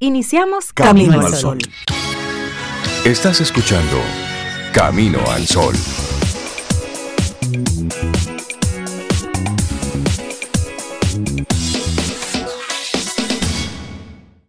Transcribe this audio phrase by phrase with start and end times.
[0.00, 1.58] Iniciamos Camino, al Sol.
[3.04, 3.96] Estás escuchando
[4.72, 5.74] Camino al Sol.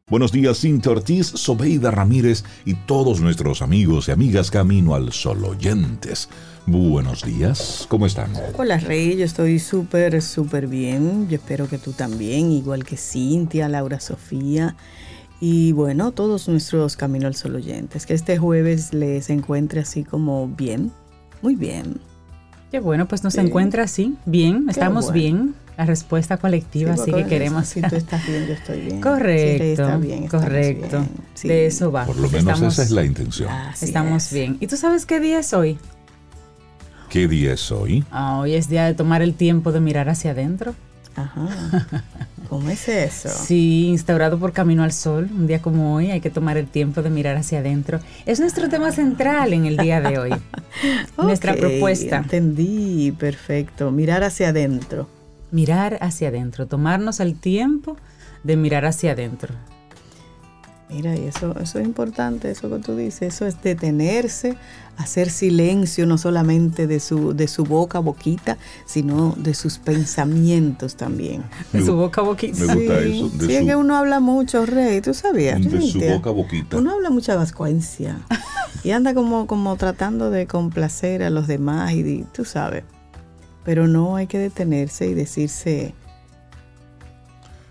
[0.08, 5.44] Buenos días, Cintia Ortiz, Sobeida Ramírez y todos nuestros amigos y amigas Camino al Sol
[5.44, 6.30] oyentes.
[6.68, 8.32] Buenos días, ¿cómo están?
[8.56, 11.28] Hola Rey, yo estoy súper, súper bien.
[11.28, 14.76] Yo espero que tú también, igual que Cintia, Laura Sofía
[15.40, 18.06] y bueno, todos nuestros Camino al Sol oyentes.
[18.06, 20.92] Que este jueves les encuentre así como bien,
[21.42, 22.00] muy bien.
[22.72, 25.56] Qué bueno, pues nos encuentra así, bien, estamos bien.
[25.76, 27.68] La respuesta colectiva, así que queremos.
[27.68, 29.00] Si tú estás bien, yo estoy bien.
[29.02, 30.00] Correcto.
[30.00, 31.06] bien, correcto.
[31.42, 32.06] De eso va.
[32.06, 33.50] Por lo menos esa es la intención.
[33.82, 34.58] estamos bien.
[34.60, 35.80] ¿Y tú sabes qué día es hoy?
[37.10, 38.04] ¿Qué día es hoy?
[38.12, 40.76] Ah, hoy es día de tomar el tiempo de mirar hacia adentro.
[41.16, 41.48] Ajá.
[42.50, 43.30] ¿Cómo es eso?
[43.30, 47.04] Sí, instaurado por Camino al Sol, un día como hoy hay que tomar el tiempo
[47.04, 48.00] de mirar hacia adentro.
[48.26, 50.32] Es nuestro tema central en el día de hoy.
[51.18, 52.18] Nuestra propuesta.
[52.18, 53.92] Entendí, perfecto.
[53.92, 55.08] Mirar hacia adentro.
[55.52, 57.98] Mirar hacia adentro, tomarnos el tiempo
[58.44, 59.54] de mirar hacia adentro.
[60.90, 64.58] Mira, y eso, eso es importante, eso que tú dices, eso es detenerse,
[64.98, 71.44] hacer silencio no solamente de su, de su boca boquita, sino de sus pensamientos también.
[71.74, 72.66] De su boca boquita.
[72.66, 73.32] Me gusta eso.
[73.40, 75.62] sí, es que uno habla mucho, Rey, ¿tú sabías?
[75.62, 76.78] De su boca boquita.
[76.78, 78.18] Uno habla mucha vascuencia
[78.84, 82.84] y anda como, como tratando de complacer a los demás y tú sabes.
[83.64, 85.94] Pero no hay que detenerse y decirse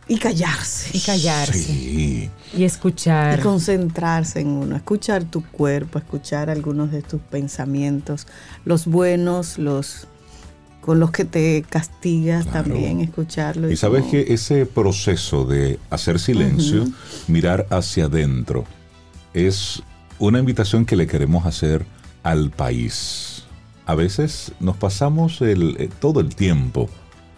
[0.08, 0.96] y callarse.
[0.96, 2.30] Y callarse.
[2.56, 3.38] Y escuchar.
[3.38, 8.26] Y concentrarse en uno, escuchar tu cuerpo, escuchar algunos de tus pensamientos,
[8.64, 10.08] los buenos, los
[10.80, 13.70] con los que te castigas también, escucharlo.
[13.70, 16.86] Y, sabes que ese proceso de hacer silencio,
[17.26, 18.64] mirar hacia adentro,
[19.34, 19.82] es
[20.18, 21.84] una invitación que le queremos hacer
[22.22, 23.44] al país.
[23.84, 26.88] A veces nos pasamos el, eh, todo el tiempo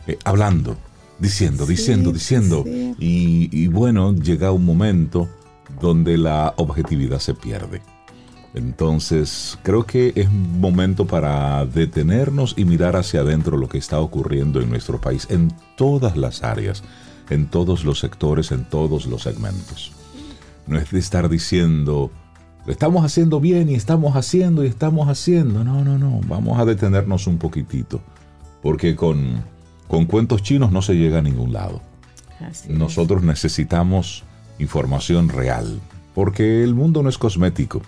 [0.06, 0.76] eh, hablando,
[1.20, 2.64] diciendo, diciendo, diciendo.
[2.66, 5.28] Y, bueno, llega un momento
[5.81, 7.82] donde la objetividad se pierde.
[8.53, 14.60] Entonces, creo que es momento para detenernos y mirar hacia adentro lo que está ocurriendo
[14.60, 16.82] en nuestro país, en todas las áreas,
[17.28, 19.92] en todos los sectores, en todos los segmentos.
[20.66, 22.10] No es de estar diciendo,
[22.66, 25.62] lo estamos haciendo bien y estamos haciendo y estamos haciendo.
[25.62, 28.00] No, no, no, vamos a detenernos un poquitito,
[28.62, 29.44] porque con
[29.90, 31.82] con cuentos chinos no se llega a ningún lado.
[32.68, 34.22] Nosotros necesitamos
[34.60, 35.80] información real,
[36.14, 37.82] porque el mundo no es cosmético,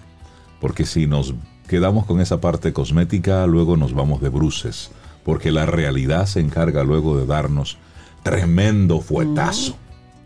[0.61, 1.33] porque si nos
[1.69, 4.91] quedamos con esa parte cosmética, luego nos vamos de bruces,
[5.23, 7.79] porque la realidad se encarga luego de darnos
[8.25, 9.77] tremendo fuetazo.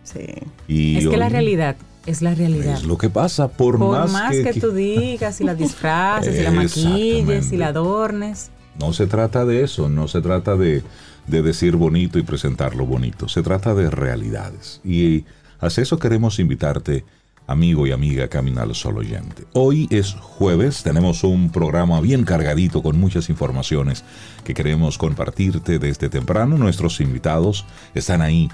[0.03, 0.27] Sí.
[0.67, 1.77] Y es que la realidad
[2.07, 2.73] es la realidad.
[2.73, 6.53] Es lo que pasa, por, más, más que, tú digas y la disfraces y la
[6.53, 8.51] maquilles y la adornes.
[8.81, 10.83] No se trata de eso, no se trata de,
[11.27, 13.29] de decir bonito y presentarlo bonito.
[13.29, 14.81] Se trata de realidades.
[14.85, 15.25] Y
[15.61, 17.05] a eso queremos invitarte,
[17.47, 19.45] amigo y amiga Caminal Sol Oyente.
[19.53, 24.05] Hoy es jueves, tenemos un programa bien cargadito con muchas informaciones
[24.45, 26.59] que queremos compartirte desde temprano.
[26.59, 28.49] Nuestros invitados están ahí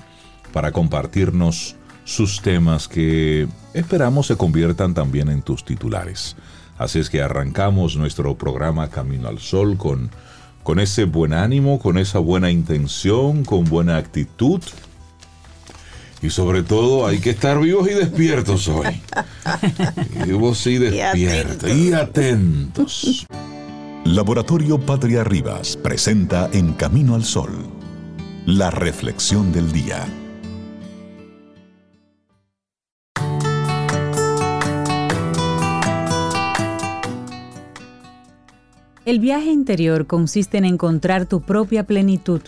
[0.53, 6.37] para compartirnos sus temas que esperamos se conviertan también en tus titulares.
[6.79, 10.11] Así es que arrancamos nuestro programa Camino al Sol con
[10.63, 14.61] con ese buen ánimo, con esa buena intención, con buena actitud.
[16.23, 19.03] Y sobre todo hay que estar vivos y despiertos hoy.
[20.25, 21.71] Vivos y despiertos.
[21.71, 23.27] Y atentos.
[24.05, 27.51] Laboratorio Patria Rivas presenta En Camino al Sol,
[28.47, 30.07] la reflexión del día.
[39.05, 42.41] El viaje interior consiste en encontrar tu propia plenitud,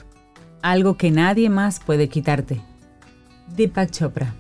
[0.63, 2.61] algo que nadie más puede quitarte.
[3.57, 4.33] Deepak Chopra.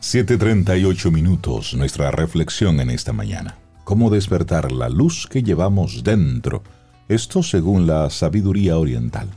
[0.00, 3.56] 7.38 minutos, nuestra reflexión en esta mañana.
[3.84, 6.64] ¿Cómo despertar la luz que llevamos dentro?
[7.08, 9.28] Esto según la sabiduría oriental.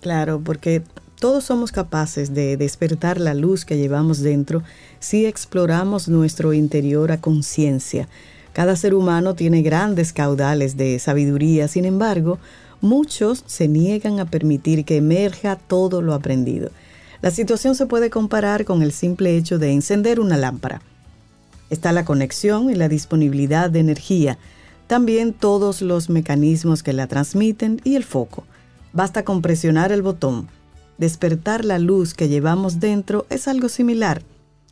[0.00, 0.84] Claro, porque
[1.18, 4.62] todos somos capaces de despertar la luz que llevamos dentro
[5.00, 8.08] si exploramos nuestro interior a conciencia
[8.52, 12.38] cada ser humano tiene grandes caudales de sabiduría, sin embargo,
[12.80, 16.70] muchos se niegan a permitir que emerja todo lo aprendido.
[17.22, 20.82] La situación se puede comparar con el simple hecho de encender una lámpara.
[21.70, 24.38] Está la conexión y la disponibilidad de energía,
[24.86, 28.44] también todos los mecanismos que la transmiten y el foco.
[28.92, 30.48] Basta con presionar el botón.
[30.98, 34.22] Despertar la luz que llevamos dentro es algo similar.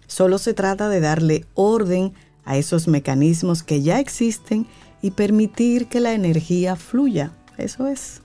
[0.06, 2.12] Solo se trata de darle orden
[2.50, 4.66] a esos mecanismos que ya existen
[5.00, 7.30] y permitir que la energía fluya.
[7.56, 8.22] Eso es.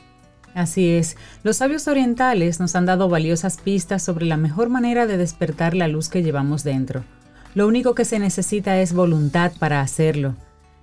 [0.56, 5.18] Así es, los sabios orientales nos han dado valiosas pistas sobre la mejor manera de
[5.18, 7.04] despertar la luz que llevamos dentro.
[7.54, 10.36] Lo único que se necesita es voluntad para hacerlo.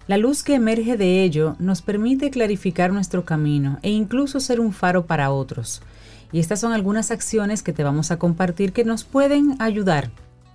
[0.07, 4.73] La luz que emerge de ello nos permite clarificar nuestro camino e incluso ser un
[4.73, 5.83] faro para otros.
[6.31, 10.11] Y estas son algunas acciones que te vamos a compartir que nos pueden ayudar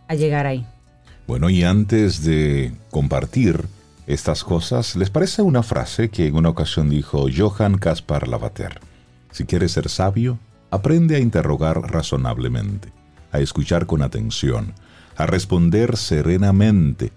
[0.07, 0.65] a llegar ahí.
[1.27, 3.65] Bueno, y antes de compartir
[4.07, 8.79] estas cosas, ¿les parece una frase que en una ocasión dijo Johann Caspar Lavater?
[9.31, 10.39] Si quieres ser sabio,
[10.71, 12.93] aprende a interrogar razonablemente,
[13.33, 14.73] a escuchar con atención,
[15.17, 17.11] a responder serenamente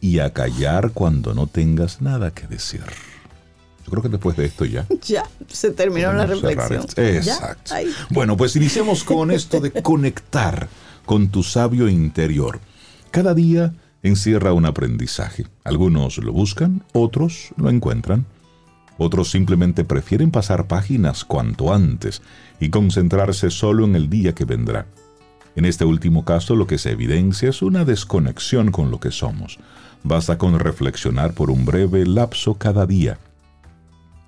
[0.00, 2.84] y a callar cuando no tengas nada que decir.
[3.84, 4.86] Yo creo que después de esto ya.
[5.02, 6.86] Ya, se terminó la reflexión.
[6.96, 7.74] Exacto.
[8.10, 10.68] Bueno, pues iniciamos con esto de conectar
[11.04, 12.60] con tu sabio interior.
[13.10, 15.46] Cada día encierra un aprendizaje.
[15.64, 18.26] Algunos lo buscan, otros lo encuentran.
[18.98, 22.22] Otros simplemente prefieren pasar páginas cuanto antes
[22.60, 24.86] y concentrarse solo en el día que vendrá.
[25.54, 29.58] En este último caso lo que se evidencia es una desconexión con lo que somos.
[30.02, 33.18] Basta con reflexionar por un breve lapso cada día.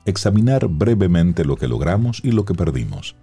[0.07, 3.15] Examinar brevemente lo que logramos y lo que perdimos.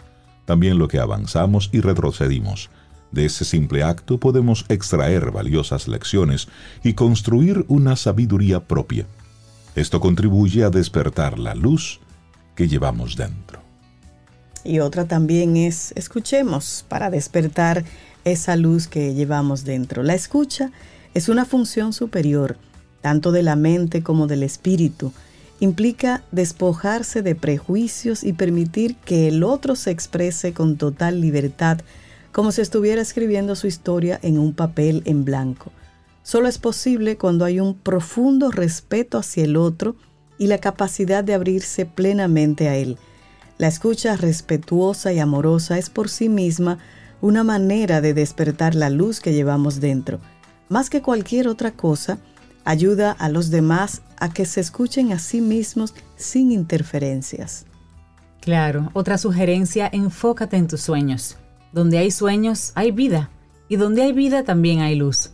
[0.45, 2.69] También lo que avanzamos y retrocedimos.
[3.15, 6.49] De ese simple acto podemos extraer valiosas lecciones
[6.83, 9.05] y construir una sabiduría propia.
[9.73, 12.01] Esto contribuye a despertar la luz
[12.57, 13.61] que llevamos dentro.
[14.65, 17.85] Y otra también es, escuchemos para despertar
[18.25, 20.03] esa luz que llevamos dentro.
[20.03, 20.73] La escucha
[21.13, 22.57] es una función superior,
[22.99, 25.13] tanto de la mente como del espíritu.
[25.61, 31.79] Implica despojarse de prejuicios y permitir que el otro se exprese con total libertad,
[32.35, 35.71] como si estuviera escribiendo su historia en un papel en blanco
[36.25, 39.95] solo es posible cuando hay un profundo respeto hacia el otro
[40.39, 42.97] y la capacidad de abrirse plenamente a él.
[43.59, 46.79] La escucha respetuosa y amorosa es por sí misma
[47.21, 50.19] una manera de despertar la luz que llevamos dentro.
[50.67, 52.17] Más que cualquier otra cosa,
[52.65, 57.67] ayuda a los demás a que se escuchen a sí mismos sin interferencias.
[58.41, 61.37] Claro, otra sugerencia, enfócate en tus sueños.
[61.75, 63.29] Donde hay sueños, hay vida.
[63.67, 65.31] Y donde hay vida también hay luz.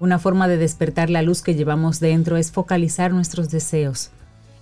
[0.00, 4.10] Una forma de despertar la luz que llevamos dentro es focalizar nuestros deseos.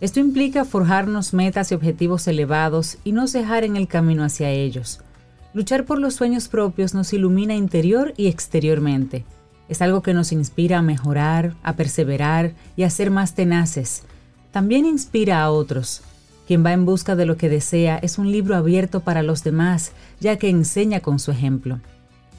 [0.00, 5.03] Esto implica forjarnos metas y objetivos elevados y no cejar en el camino hacia ellos.
[5.55, 9.25] Luchar por los sueños propios nos ilumina interior y exteriormente.
[9.69, 14.03] Es algo que nos inspira a mejorar, a perseverar y a ser más tenaces.
[14.50, 16.03] También inspira a otros.
[16.50, 19.93] Quien va en busca de lo que desea es un libro abierto para los demás,
[20.19, 21.79] ya que enseña con su ejemplo.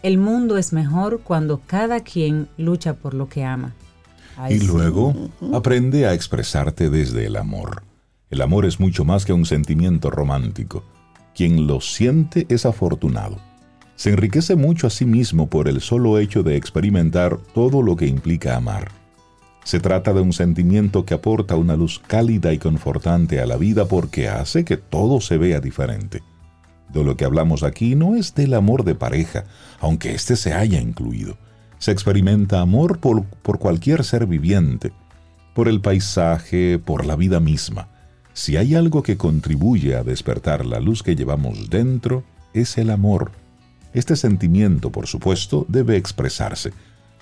[0.03, 3.73] El mundo es mejor cuando cada quien lucha por lo que ama.
[4.49, 5.15] y luego
[5.53, 7.83] aprende a expresarte desde el amor.
[8.29, 10.83] El amor es mucho más que un sentimiento romántico.
[11.33, 13.37] Quien lo siente es afortunado.
[13.95, 18.07] Se enriquece mucho a sí mismo por el solo hecho de experimentar todo lo que
[18.07, 18.91] implica amar.
[19.63, 23.85] Se trata de un sentimiento que aporta una luz cálida y confortante a la vida
[23.85, 26.23] porque hace que todo se vea diferente.
[26.91, 29.45] De lo que hablamos aquí no es del amor de pareja,
[29.79, 31.37] aunque éste se haya incluido.
[31.77, 34.91] Se experimenta amor por, por cualquier ser viviente,
[35.53, 37.87] por el paisaje, por la vida misma.
[38.33, 43.31] Si hay algo que contribuye a despertar la luz que llevamos dentro, es el amor.
[43.93, 46.71] Este sentimiento, por supuesto, debe expresarse.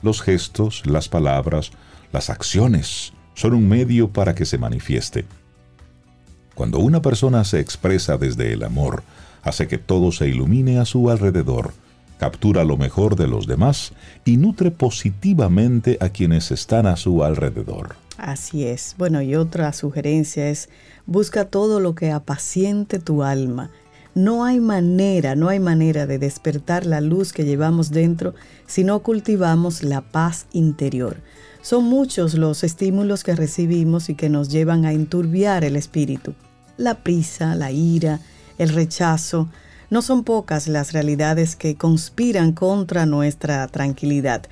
[0.01, 1.71] Los gestos, las palabras,
[2.11, 5.25] las acciones son un medio para que se manifieste.
[6.55, 9.03] Cuando una persona se expresa desde el amor,
[9.43, 11.73] hace que todo se ilumine a su alrededor,
[12.19, 13.93] captura lo mejor de los demás
[14.25, 17.95] y nutre positivamente a quienes están a su alrededor.
[18.17, 18.95] Así es.
[18.97, 20.67] Bueno, y otra sugerencia es,
[21.05, 23.71] busca todo lo que apaciente tu alma.
[24.13, 28.33] No hay manera, no hay manera de despertar la luz que llevamos dentro
[28.67, 31.17] si no cultivamos la paz interior.
[31.61, 36.33] Son muchos los estímulos que recibimos y que nos llevan a enturbiar el espíritu.
[36.77, 38.21] La prisa, la ira,
[38.57, 39.49] el rechazo,
[39.89, 44.43] no son pocas las realidades que conspiran contra nuestra tranquilidad.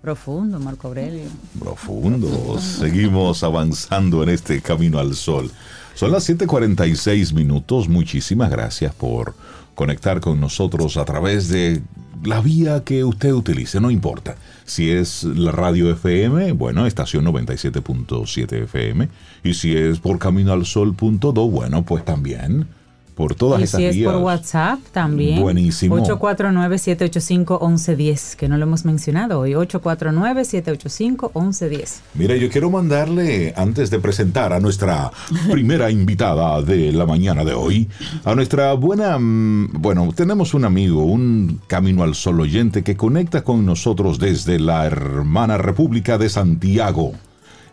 [0.00, 1.26] Profundo, Marco Aurelio.
[1.56, 2.58] Profundo.
[2.58, 5.52] Seguimos avanzando en este camino al sol.
[5.94, 7.88] Son las 7:46 minutos.
[7.88, 9.36] Muchísimas gracias por
[9.76, 11.80] conectar con nosotros a través de
[12.24, 14.34] la vía que usted utilice, no importa.
[14.64, 19.08] Si es la radio FM, bueno, estación 97.7 FM.
[19.44, 22.66] Y si es por camino al sol.do, bueno, pues también
[23.14, 24.12] por todas y esas si es vías.
[24.12, 25.40] por WhatsApp también.
[25.40, 25.98] Buenísimo.
[25.98, 29.52] 849-785-1110, que no lo hemos mencionado hoy.
[29.52, 32.00] 849-785-1110.
[32.14, 35.10] Mira, yo quiero mandarle, antes de presentar a nuestra
[35.50, 37.88] primera invitada de la mañana de hoy,
[38.24, 43.42] a nuestra buena, mm, bueno, tenemos un amigo, un Camino al Sol oyente que conecta
[43.42, 47.12] con nosotros desde la hermana República de Santiago.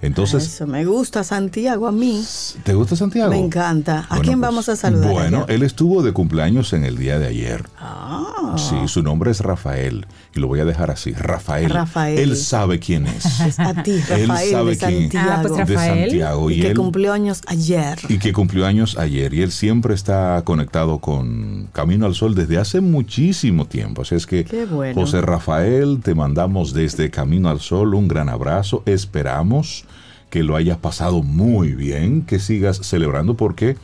[0.02, 2.24] Entonces, Eso, me gusta Santiago a mí.
[2.64, 3.30] ¿te gusta Santiago?
[3.32, 4.06] Me encanta.
[4.10, 5.12] ¿A Bueno, quién pues, vamos a saludar?
[5.12, 5.54] Bueno, allá?
[5.56, 7.66] él estuvo de cumpleaños en el día de ayer.
[7.78, 10.08] Ah, Sí, su nombre es Rafael.
[10.36, 11.72] Y lo voy a dejar así, Rafael.
[11.72, 12.20] Rafael.
[12.20, 13.26] Él sabe quién es.
[13.42, 15.30] es a ti, Él Rafael sabe de quién- Santiago.
[15.32, 16.00] Ah, pues, de Rafael.
[16.10, 16.52] Santiago.
[16.52, 17.98] y Y, que él, cumplió años ayer.
[18.10, 19.34] y que cumplió años ayer.
[19.34, 24.04] Y él siempre está conectado con Camino al Sol desde hace muchísimo tiempo.
[24.04, 25.02] Así es que, Qué bueno.
[25.02, 28.84] José Rafael, te mandamos desde Camino al Sol un gran abrazo.
[28.86, 29.86] Esperamos
[30.30, 33.78] que lo hayas pasado muy bien, que sigas celebrando porque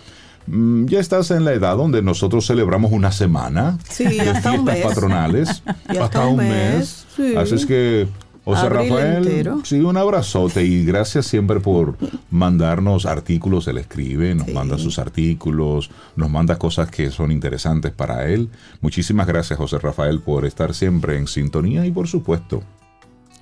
[0.48, 5.64] ya estás en la edad donde nosotros celebramos una semana Sí, de fiestas patronales.
[5.88, 7.06] Hasta, un mes.
[7.16, 7.36] sí.
[7.36, 8.08] Así es que,
[8.44, 9.62] José Abril Rafael, entero.
[9.64, 11.98] sí, un abrazote y gracias siempre por
[12.30, 13.68] mandarnos artículos.
[13.68, 14.54] Él escribe, nos Sí.
[14.54, 18.50] manda sus artículos, nos manda cosas que son interesantes para él.
[18.82, 22.62] Muchísimas gracias, José Rafael, por estar siempre en sintonía y, por supuesto,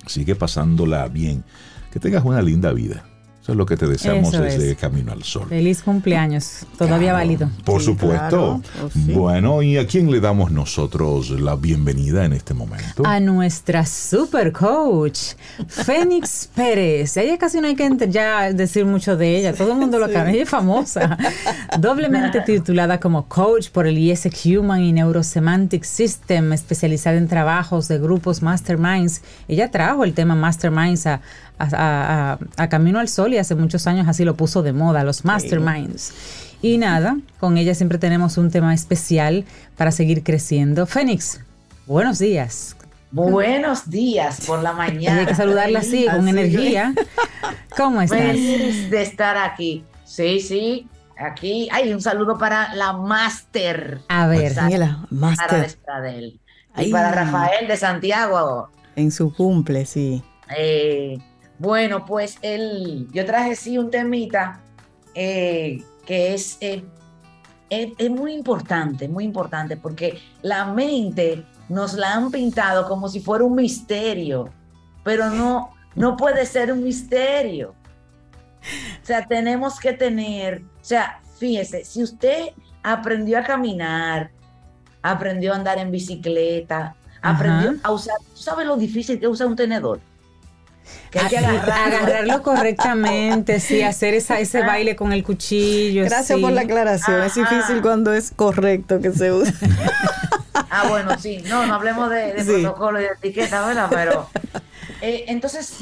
[0.06, 1.44] sigue pasándola bien.
[1.92, 3.04] Que tengas una linda vida.
[3.44, 4.78] Eso es lo que te deseamos Eso desde es.
[4.78, 5.46] Camino al Sol.
[5.50, 7.50] Feliz cumpleaños, todavía Claro, válido.
[7.62, 8.16] Por Sí, supuesto.
[8.30, 9.12] claro, oh, sí.
[9.12, 13.02] Bueno, ¿y a quién le damos nosotros la bienvenida en este momento?
[13.04, 15.34] A nuestra super coach,
[15.68, 17.18] Fénix Pérez.
[17.18, 20.30] Ella casi no hay que ya decir mucho de ella, todo el mundo lo conoce,
[20.30, 21.18] ella es famosa.
[21.78, 27.98] Doblemente titulada como coach por el ISEC Human y Neurosemantic System, especializada en trabajos de
[27.98, 29.20] grupos Masterminds.
[29.48, 31.20] Ella trajo el tema Masterminds a,
[31.58, 34.72] a- a- a- a Camino al Sol y hace muchos años así lo puso de
[34.72, 36.12] moda, los Masterminds.
[36.62, 39.44] Y nada, con ella siempre tenemos un tema especial
[39.76, 40.86] para seguir creciendo.
[40.86, 41.40] Fénix,
[41.86, 42.76] buenos días.
[43.10, 45.20] Buenos días por la mañana.
[45.20, 46.94] Hay que saludarla así, con Así energía.
[47.76, 48.18] ¿Cómo estás?
[48.18, 49.84] Feliz de estar aquí.
[50.04, 51.68] Sí, sí, aquí.
[51.70, 54.00] Hay un saludo para la máster.
[54.08, 55.06] A ver, Daniela,
[55.64, 56.40] Estradel.
[56.74, 56.88] Ay.
[56.88, 58.68] Y para Rafael de Santiago.
[58.96, 60.22] en su cumple, sí.
[60.56, 61.18] Eh,
[61.64, 64.60] bueno, pues el, yo traje sí un temita
[65.14, 66.84] eh, que es, eh,
[67.70, 73.20] es, es muy importante, muy importante, porque la mente nos la han pintado como si
[73.20, 74.50] fuera un misterio,
[75.02, 77.74] pero no, no puede ser un misterio.
[79.02, 82.48] O sea, tenemos que tener, o sea, fíjese, si usted
[82.82, 84.30] aprendió a caminar,
[85.00, 87.80] aprendió a andar en bicicleta, aprendió Ajá.
[87.84, 90.00] a usar, ¿tú sabes lo difícil que es usar un tenedor?
[91.10, 91.96] Que hay que a- agarrarlo.
[91.96, 96.04] agarrarlo correctamente, sí, hacer esa, ese baile con el cuchillo.
[96.04, 96.42] Gracias sí.
[96.42, 97.22] por la aclaración.
[97.22, 99.52] Es difícil cuando es correcto que se use.
[100.70, 102.62] Ah, bueno, sí, no, no hablemos de, de Sí.
[102.62, 103.86] protocolo y de etiqueta, ¿verdad?
[103.90, 104.28] Pero
[105.00, 105.74] eh, entonces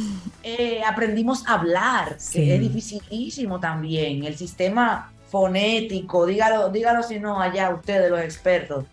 [0.42, 2.32] eh, aprendimos a hablar, Sí.
[2.40, 4.25] que es dificilísimo también.
[4.25, 8.85] El sistema fonético, dígalo, dígalo si no allá ustedes, los expertos.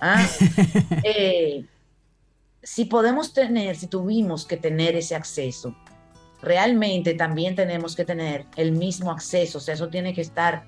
[0.00, 0.24] ¿ah?
[1.04, 1.64] Eh,
[2.62, 5.76] si podemos tener, si tuvimos que tener ese acceso,
[6.42, 10.64] realmente también tenemos que tener el mismo acceso, o sea, eso tiene que estar,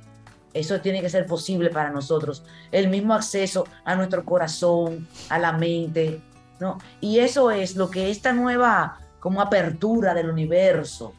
[0.52, 5.52] eso tiene que ser posible para nosotros, el mismo acceso a nuestro corazón, a la
[5.52, 6.20] mente,
[6.58, 6.78] ¿no?
[7.00, 11.12] Y eso es lo que esta nueva como apertura del universo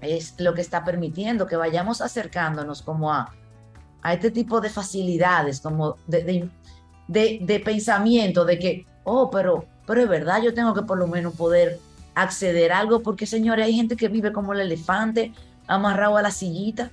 [0.00, 3.32] es lo que está permitiendo que vayamos acercándonos como a,
[4.02, 6.48] a este tipo de facilidades, como de,
[7.08, 11.34] de, pensamiento, de que, oh, pero, pero es verdad, yo tengo que por lo menos
[11.34, 11.80] poder
[12.14, 15.32] acceder a algo, porque señores, hay gente que vive como el elefante
[15.66, 16.92] amarrado a la sillita.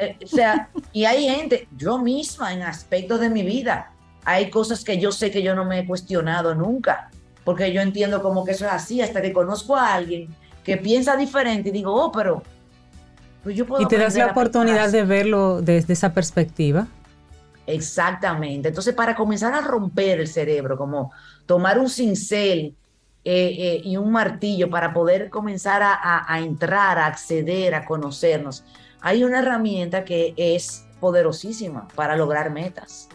[0.00, 3.90] Eh, o sea, y hay gente, yo misma en aspectos de mi vida,
[4.24, 7.10] hay cosas que yo sé que yo no me he cuestionado nunca,
[7.42, 10.28] porque yo entiendo como que eso es así, hasta que conozco a alguien
[10.62, 12.44] que piensa diferente y digo, oh, pero
[13.42, 13.82] pues yo puedo...
[13.82, 16.86] Y te das la oportunidad pensar de verlo desde esa perspectiva.
[17.66, 18.68] Exactamente.
[18.68, 21.12] Entonces, para comenzar a romper el cerebro, como
[21.46, 22.74] tomar un cincel
[23.24, 27.84] eh, eh, y un martillo para poder comenzar a, a- a entrar, a acceder, a
[27.84, 28.64] conocernos,
[29.02, 33.08] hay una herramienta que es poderosísima para lograr metas.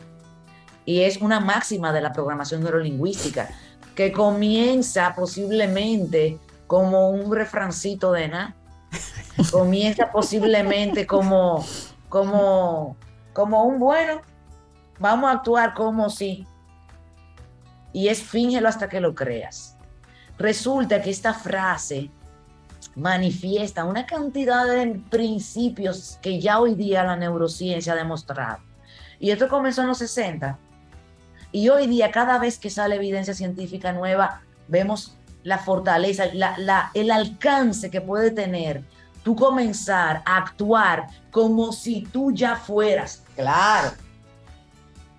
[0.86, 3.50] Y es una máxima de la programación neurolingüística,
[3.96, 8.56] que comienza posiblemente como un refrancito de nada.
[9.52, 11.66] Comienza posiblemente como,
[12.10, 12.96] como,
[13.34, 14.22] como un bueno,
[15.00, 16.46] vamos a actuar como si.
[17.96, 19.78] Y es fíngelo hasta que lo creas.
[20.38, 22.10] Resulta que esta frase
[22.94, 28.60] manifiesta una cantidad de principios que ya hoy día la neurociencia ha demostrado.
[29.18, 30.60] Y esto comenzó en los 60.
[31.54, 37.12] Y hoy día, cada vez que sale evidencia científica nueva, vemos la fortaleza, la- el
[37.12, 38.84] alcance que puede tener
[39.24, 43.24] tú comenzar a actuar como si tú ya fueras.
[43.38, 43.92] Claro,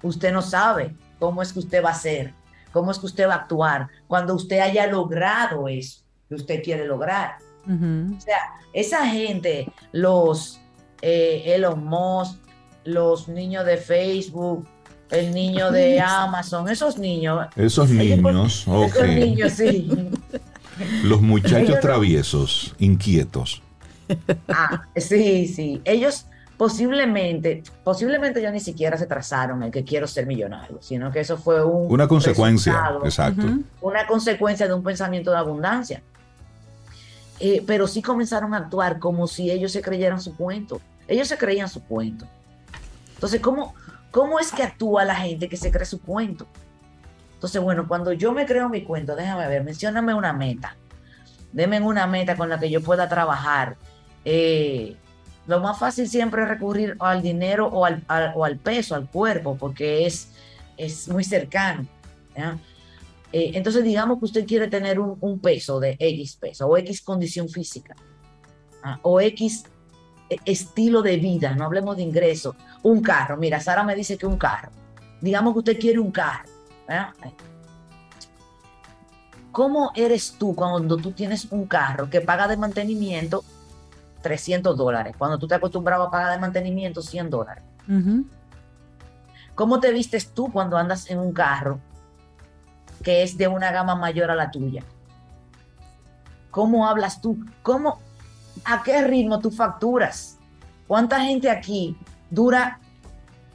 [0.02, 2.34] usted no sabe cómo es que usted va a ser,
[2.76, 6.86] cómo es que usted va a actuar cuando usted haya logrado eso que usted quiere
[6.86, 7.38] lograr.
[7.66, 8.38] O sea,
[8.74, 10.60] esa gente, los
[11.00, 12.36] eh, Elon Musk,
[12.84, 14.66] los niños de Facebook,
[15.10, 17.46] el niño de Amazon, esos niños.
[17.56, 18.86] Esos ellos por- niños, ok.
[18.94, 19.88] Esos niños, sí.
[21.04, 23.62] Los muchachos Ellos no- traviesos, inquietos.
[24.48, 25.80] Ah, sí, sí.
[25.86, 26.26] Ellos
[26.56, 31.36] posiblemente, posiblemente ya ni siquiera se trazaron el que quiero ser millonario, sino que eso
[31.36, 33.42] fue un Una consecuencia, exacto.
[33.80, 36.02] Una consecuencia de un pensamiento de abundancia.
[37.38, 40.80] Eh, pero sí comenzaron a actuar como si ellos se creyeran su cuento.
[41.06, 42.26] Ellos se creían su cuento.
[43.14, 43.74] Entonces, ¿cómo,
[44.10, 46.46] cómo es que actúa la gente que se cree su cuento?
[47.34, 50.76] Entonces, bueno, cuando yo me creo mi cuento, déjame ver, mencióname una meta.
[51.52, 53.76] Deme una meta con la que yo pueda trabajar.
[54.24, 54.96] Eh,
[55.46, 58.04] lo más fácil siempre es recurrir al dinero o al,
[58.34, 60.30] o al peso, al cuerpo, porque es,
[60.76, 61.86] es muy cercano.
[63.32, 67.00] Eh, entonces, digamos que usted quiere tener un, un peso de X peso o X
[67.02, 67.96] condición física
[69.02, 69.64] o X
[70.28, 72.54] eh, estilo de vida, no hablemos de ingreso.
[72.82, 74.70] Un carro, mira, Sara me dice que un carro.
[75.20, 76.48] Digamos que usted quiere un carro.
[79.50, 83.42] ¿Cómo eres tú cuando tú tienes un carro que paga de mantenimiento
[84.26, 85.14] 300 dólares?
[85.16, 87.62] Cuando tú te acostumbrado a pagar de mantenimiento 100 dólares.
[89.54, 91.78] ¿Cómo te vistes tú cuando andas en un carro
[93.04, 94.82] que es de una gama mayor a la tuya?
[96.50, 97.38] ¿Cómo hablas tú?
[97.62, 98.00] ¿Cómo,
[98.64, 100.38] ¿A qué ritmo tú facturas?
[100.88, 101.96] ¿Cuánta gente aquí
[102.28, 102.80] dura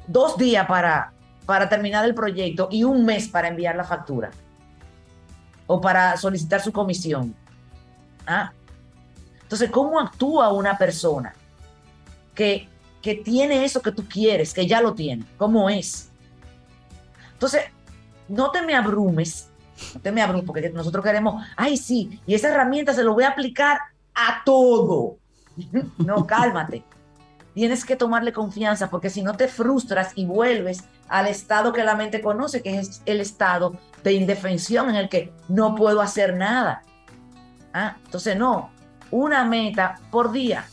[0.07, 1.11] dos días para,
[1.45, 4.31] para terminar el proyecto y un mes para enviar la factura?
[5.67, 7.35] O para solicitar su comisión.
[8.25, 8.53] ¿Ah?
[9.51, 11.33] Entonces, ¿cómo actúa una persona
[12.33, 12.69] que,
[13.01, 15.25] que tiene eso que tú quieres, que ya lo tiene?
[15.37, 16.09] ¿Cómo es?
[17.33, 17.63] Entonces,
[18.29, 19.49] no te me abrumes,
[19.93, 23.25] no te me abrumes, porque nosotros queremos, ay, sí, y esa herramienta se lo voy
[23.25, 23.77] a aplicar
[24.15, 25.17] a todo.
[25.97, 26.85] No, cálmate.
[27.53, 31.95] Tienes que tomarle confianza, porque si no te frustras y vuelves al estado que la
[31.95, 36.83] mente conoce, que es el estado de indefensión en el que no puedo hacer nada.
[37.73, 38.71] Ah, entonces, no,
[39.11, 40.65] una meta por día.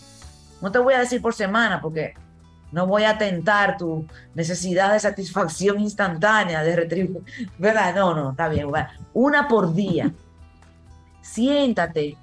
[0.61, 2.15] No te voy a decir por semana, porque
[2.73, 7.25] no voy a tentar tu necesidad de satisfacción instantánea, de retribución.
[7.59, 7.95] ¿Verdad?
[7.95, 8.69] No, no, está bien.
[9.15, 10.13] Una por día.
[11.23, 12.17] Siéntate,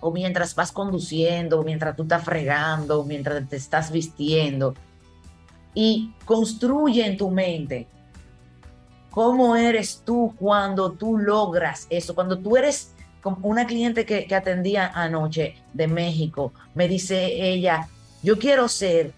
[0.00, 4.74] o mientras vas conduciendo, o mientras tú estás fregando, o mientras te estás vistiendo,
[5.74, 7.86] y construye en tu mente
[9.10, 12.94] cómo eres tú cuando tú logras eso, cuando tú eres
[13.42, 17.88] una cliente que, que atendía anoche de México, me dice ella,
[18.22, 19.12] yo quiero ser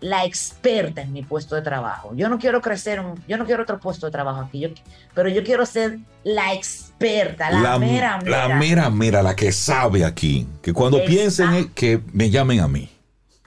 [0.00, 2.12] la experta en mi puesto de trabajo.
[2.14, 4.68] Yo no quiero crecer, un- yo no quiero otro puesto de trabajo aquí, yo,
[5.14, 8.48] pero yo quiero ser la experta, la, mera, mera.
[8.48, 10.46] la mera, mera, la que sabe aquí.
[10.62, 11.14] Que cuando Exacto.
[11.16, 12.90] piensen que me llamen a mí.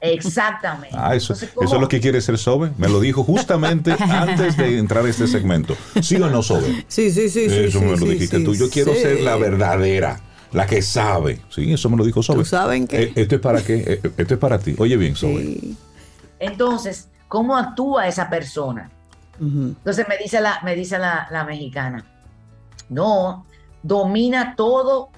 [0.01, 0.95] Exactamente.
[0.97, 2.71] Ah, eso, Entonces, eso es lo que quiere ser Sobe.
[2.77, 5.75] Me lo dijo justamente antes de entrar a este segmento.
[6.01, 6.85] ¿Sí o no, Sobe?
[6.87, 7.57] Sí, sí, sí, sí.
[7.57, 8.55] eso sí, me lo dijiste sí, tú.
[8.55, 9.01] Yo quiero sí.
[9.01, 10.19] ser la verdadera,
[10.51, 11.41] la que sabe.
[11.49, 12.39] Sí, eso me lo dijo Sobe.
[12.39, 13.03] ¿Tú saben qué?
[13.03, 13.99] Eh, esto es para qué?
[14.03, 14.75] Eh, esto es para ti.
[14.77, 15.43] Oye bien, Sobe.
[15.43, 15.77] Sí.
[16.39, 18.89] Entonces, ¿cómo actúa esa persona?
[19.41, 22.03] Entonces me dice la, me dice la, la mexicana,
[22.89, 23.45] no,
[23.83, 25.11] domina todo,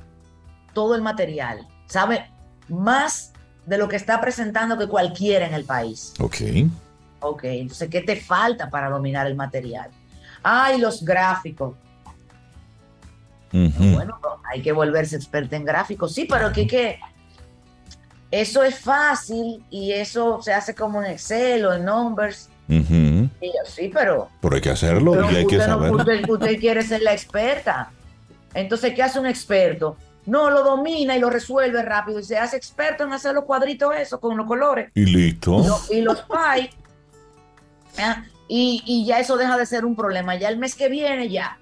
[0.73, 2.29] todo el material, sabe
[2.69, 3.30] más
[3.65, 6.13] de lo que está presentando que cualquiera en el país.
[6.19, 6.35] Ok.
[7.19, 9.89] Ok, entonces, ¿qué te falta para dominar el material?
[10.43, 11.75] Ay, los gráficos.
[13.51, 14.17] Bueno,
[14.49, 16.13] hay que volverse experta en gráficos.
[16.13, 16.99] Sí, pero que, que
[18.31, 22.49] eso es fácil y eso se hace como en Excel o en Numbers.
[22.69, 23.29] Ujú.
[23.41, 25.91] Y yo, sí, pero Pero hay que hacerlo Pero y hay que usted, no- saber.
[25.91, 27.91] usted- usted quiere ser la experta.
[28.53, 29.97] Entonces, ¿qué hace un experto?
[30.25, 33.95] No, lo domina y lo resuelve rápido y se hace experto en hacer los cuadritos
[33.95, 35.59] esos con los colores Y listo.
[35.59, 36.23] y, lo- y los.
[37.97, 38.23] ¿ah?
[38.47, 40.35] Y, y ya eso deja de ser un problema.
[40.35, 41.57] Ya el mes que viene, ya.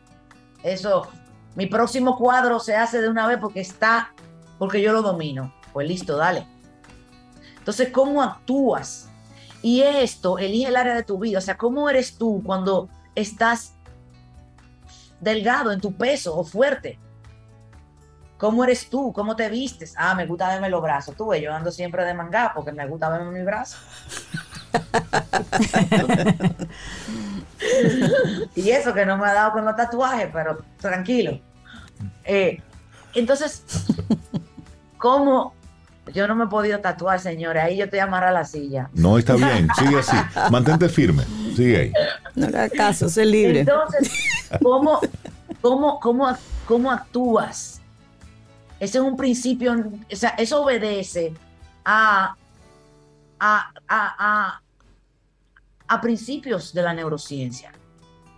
[0.64, 1.08] Eso,
[1.56, 4.14] mi próximo cuadro se hace de una vez porque está,
[4.58, 5.54] porque yo lo domino.
[5.72, 6.46] Pues listo, dale.
[7.60, 9.08] Entonces, ¿cómo actúas?
[9.62, 11.38] Y esto, elige el área de tu vida.
[11.38, 13.74] O sea, ¿cómo eres tú cuando estás
[15.20, 16.98] delgado en tu peso o fuerte?
[18.40, 19.12] ¿Cómo eres tú?
[19.12, 19.94] ¿Cómo te vistes?
[19.98, 21.14] Ah, me gusta verme los brazos.
[21.18, 23.82] Tú, yo ando siempre de manga porque me gusta verme mis brazos.
[28.56, 31.38] y eso que no me ha dado con los tatuajes, pero tranquilo.
[32.24, 32.62] Eh,
[33.14, 33.66] entonces,
[34.98, 35.54] ¿cómo?
[36.14, 37.62] Yo no me he podido tatuar, señores.
[37.62, 38.90] Ahí yo estoy amarrada a la silla.
[38.94, 39.68] No, está bien.
[39.78, 40.16] Sigue así.
[40.50, 41.26] Mantente firme.
[41.58, 41.92] Sigue ahí.
[42.36, 43.60] No haga caso, sé libre.
[43.60, 44.10] Entonces,
[44.64, 45.02] ¿cómo,
[45.60, 47.79] cómo, cómo, cómo actúas?
[48.80, 51.34] Ese es un principio, o sea, eso obedece
[51.84, 52.36] a,
[53.40, 54.62] a, a,
[55.88, 57.72] a, principios de la neurociencia.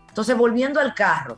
[0.08, 1.38] Entonces, volviendo al carro,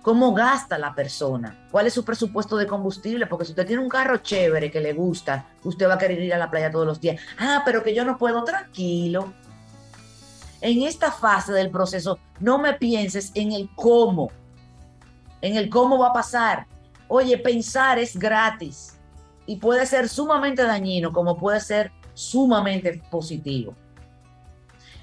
[0.00, 1.68] ¿cómo gasta la persona?
[1.70, 3.26] ¿Cuál es su presupuesto de combustible?
[3.26, 6.34] Porque si usted tiene un carro chévere que le gusta, usted va a querer ir
[6.34, 7.20] a la playa todos los días.
[7.38, 9.32] Ah, pero que yo no puedo, tranquilo
[10.62, 14.30] en esta fase del proceso, no me pienses en el cómo,
[15.40, 16.66] en el cómo va a pasar.
[17.08, 18.98] Oye, pensar es gratis
[19.46, 23.74] y puede ser sumamente dañino como puede ser sumamente positivo.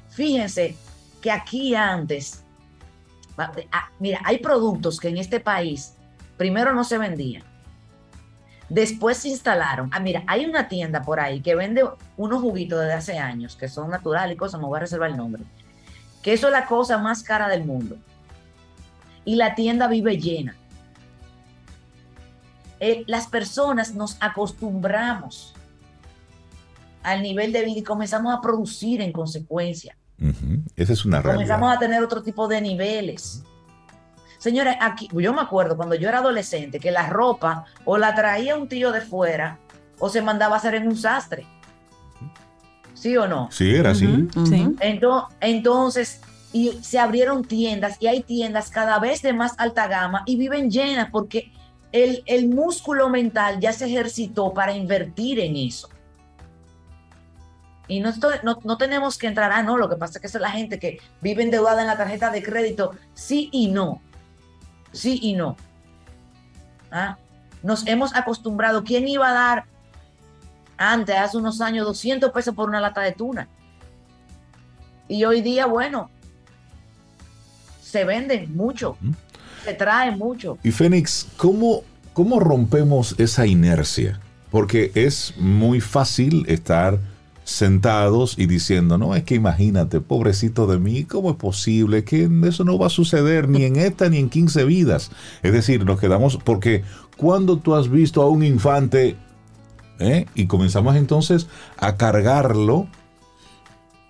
[0.10, 0.76] Fíjense
[1.22, 2.44] que aquí antes,
[3.38, 5.96] ah, mira, hay productos que en este país
[6.38, 7.44] primero no se vendían.
[8.70, 9.90] Después se instalaron.
[9.92, 11.84] Ah, mira, hay una tienda por ahí que vende
[12.18, 15.18] unos juguitos desde hace años que son naturales y cosas, me voy a reservar el
[15.18, 15.44] nombre.
[16.22, 17.98] Que eso es la cosa más cara del mundo.
[19.26, 20.56] Y la tienda vive llena.
[22.80, 25.54] Eh, las personas nos acostumbramos
[27.04, 29.96] al nivel de vida y comenzamos a producir en consecuencia.
[30.76, 31.76] Esa es una Comenzamos realidad.
[31.76, 33.44] a tener otro tipo de niveles.
[34.38, 38.56] Señores, aquí, yo me acuerdo cuando yo era adolescente que la ropa o la traía
[38.58, 39.60] un tío de fuera
[40.00, 41.46] o se mandaba a hacer en un sastre.
[42.94, 43.50] ¿Sí o no?
[43.52, 44.28] Sí, era así.
[45.42, 50.36] Entonces, y se abrieron tiendas y hay tiendas cada vez de más alta gama y
[50.38, 51.52] viven llenas porque
[51.92, 55.90] el, el músculo mental ya se ejercitó para invertir en eso.
[57.88, 58.12] Y no,
[58.44, 60.80] no, no tenemos que entrar, ah, no, lo que pasa es que es la gente
[60.80, 62.92] que vive endeudada en la tarjeta de crédito.
[63.16, 64.00] Sí y no.
[64.92, 65.58] Sí y no.
[66.92, 67.18] Ah,
[67.64, 68.84] Nos hemos acostumbrado.
[68.84, 69.66] ¿Quién iba a dar
[70.78, 73.50] antes, hace unos años, 200 pesos por una lata de tuna?
[75.08, 76.12] Y hoy día, bueno,
[77.82, 78.98] se venden mucho.
[79.64, 80.58] Se traen mucho.
[80.64, 84.20] Y Fénix, ¿cómo, ¿cómo rompemos esa inercia?
[84.52, 87.00] Porque es muy fácil estar
[87.44, 92.64] sentados y diciendo, no, es que imagínate, pobrecito de mí, ¿cómo es posible que eso
[92.64, 95.12] no va a suceder ni en esta ni en 15 vidas?
[95.42, 96.84] Es decir, nos quedamos, porque
[97.18, 99.16] cuando tú has visto a un infante,
[100.00, 100.26] ¿eh?
[100.36, 102.88] y comenzamos entonces a cargarlo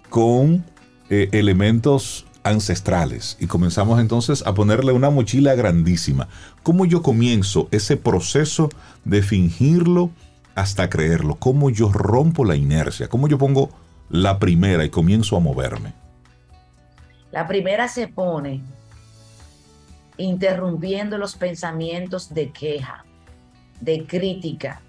[0.10, 0.66] con
[1.10, 6.28] eh, elementos ancestrales y comenzamos entonces a ponerle una mochila grandísima.
[6.64, 8.70] ¿Cómo yo comienzo ese proceso
[9.06, 10.12] de fingirlo
[10.56, 11.36] hasta creerlo?
[11.36, 13.08] ¿Cómo yo rompo la inercia?
[13.08, 13.70] ¿Cómo yo pongo
[14.10, 15.94] la primera y comienzo a moverme?
[17.32, 18.62] La primera se pone
[20.18, 23.06] interrumpiendo los pensamientos de queja,
[23.80, 24.82] de crítica,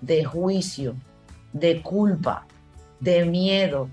[0.00, 0.96] de juicio,
[1.52, 2.46] de culpa,
[2.98, 3.88] de miedo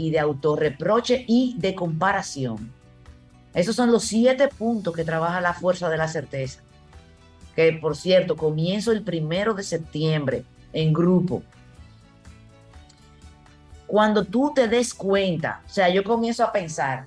[0.00, 2.72] y de autorreproche y de comparación.
[3.52, 6.62] Esos son los siete puntos que trabaja la fuerza de la certeza.
[7.54, 11.42] Que por cierto, comienzo el primero de septiembre en grupo.
[13.86, 17.06] Cuando tú te des cuenta, o sea, yo comienzo a pensar,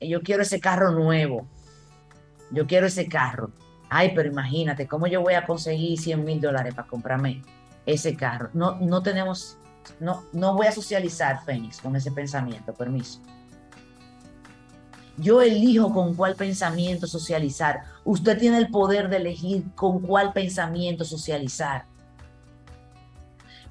[0.00, 1.46] yo quiero ese carro nuevo,
[2.50, 3.50] yo quiero ese carro.
[3.90, 7.42] Ay, pero imagínate, ¿cómo yo voy a conseguir 100 mil dólares para comprarme
[7.84, 8.48] ese carro?
[8.54, 9.58] No, no tenemos
[10.00, 13.20] no, no voy a socializar, Fénix, con ese pensamiento, permiso.
[15.16, 17.82] Yo elijo con cuál pensamiento socializar.
[18.04, 21.84] Usted tiene el poder de elegir con cuál pensamiento socializar.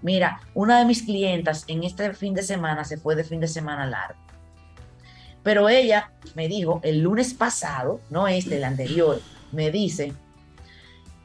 [0.02, 3.48] Mira, una de mis clientas en este fin de semana se fue de fin de
[3.48, 4.20] semana largo.
[5.44, 9.20] Pero ella me dijo el lunes pasado, no este, el anterior,
[9.52, 10.14] me dice,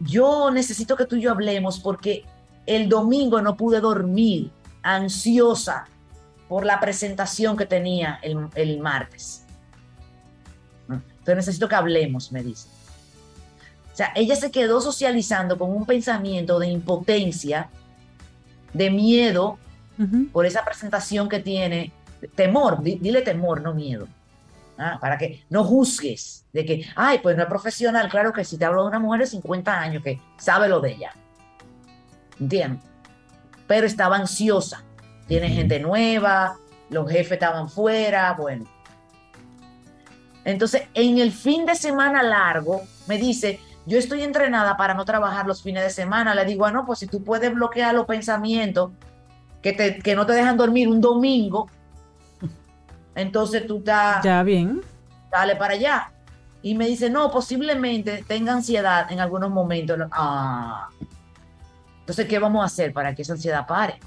[0.01, 2.25] yo necesito que tú y yo hablemos porque
[2.67, 4.51] el domingo no pude dormir,
[4.95, 5.87] ansiosa
[6.49, 9.45] por la presentación que tenía el, el martes.
[10.89, 12.69] Entonces necesito que hablemos, me dice.
[13.93, 17.69] O sea, ella se quedó socializando con un pensamiento de impotencia,
[18.73, 19.59] de miedo
[20.33, 21.93] por esa presentación que tiene,
[22.35, 24.07] temor, dile temor, no miedo.
[24.79, 24.99] ¿ah?
[25.01, 28.09] Para que no juzgues de que, ay, pues no es profesional.
[28.09, 30.93] Claro que si te hablo de una mujer de 50 años que sabe lo de
[30.93, 31.13] ella.
[32.39, 32.85] ¿Entiendes?
[33.67, 34.85] Pero estaba ansiosa.
[35.27, 36.57] Tiene gente nueva,
[36.91, 38.65] los jefes estaban fuera, bueno.
[40.45, 45.47] Entonces, en el fin de semana largo, me dice, yo estoy entrenada para no trabajar
[45.47, 46.35] los fines de semana.
[46.35, 48.93] Le digo, ah, no, pues si tú puedes bloquear los pensamientos
[49.63, 51.69] que, te, que no te dejan dormir un domingo,
[53.17, 54.23] entonces tú estás...
[54.23, 54.83] Ya bien.
[55.31, 56.13] Dale para allá.
[56.63, 59.99] Y me dice, no, posiblemente tenga ansiedad en algunos momentos.
[60.13, 60.89] Ah.
[62.07, 63.99] Entonces, ¿qué vamos a hacer para que esa ansiedad pare?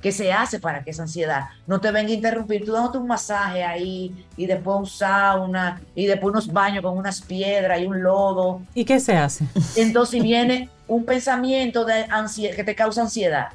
[0.00, 2.64] ¿Qué se hace para que esa ansiedad no te venga a interrumpir?
[2.64, 7.20] Tú dándote un masaje ahí y después un sauna y después unos baños con unas
[7.20, 8.62] piedras y un lodo.
[8.72, 9.44] ¿Y qué se hace?
[9.76, 13.48] Entonces viene un pensamiento de ansiedad, que te causa ansiedad.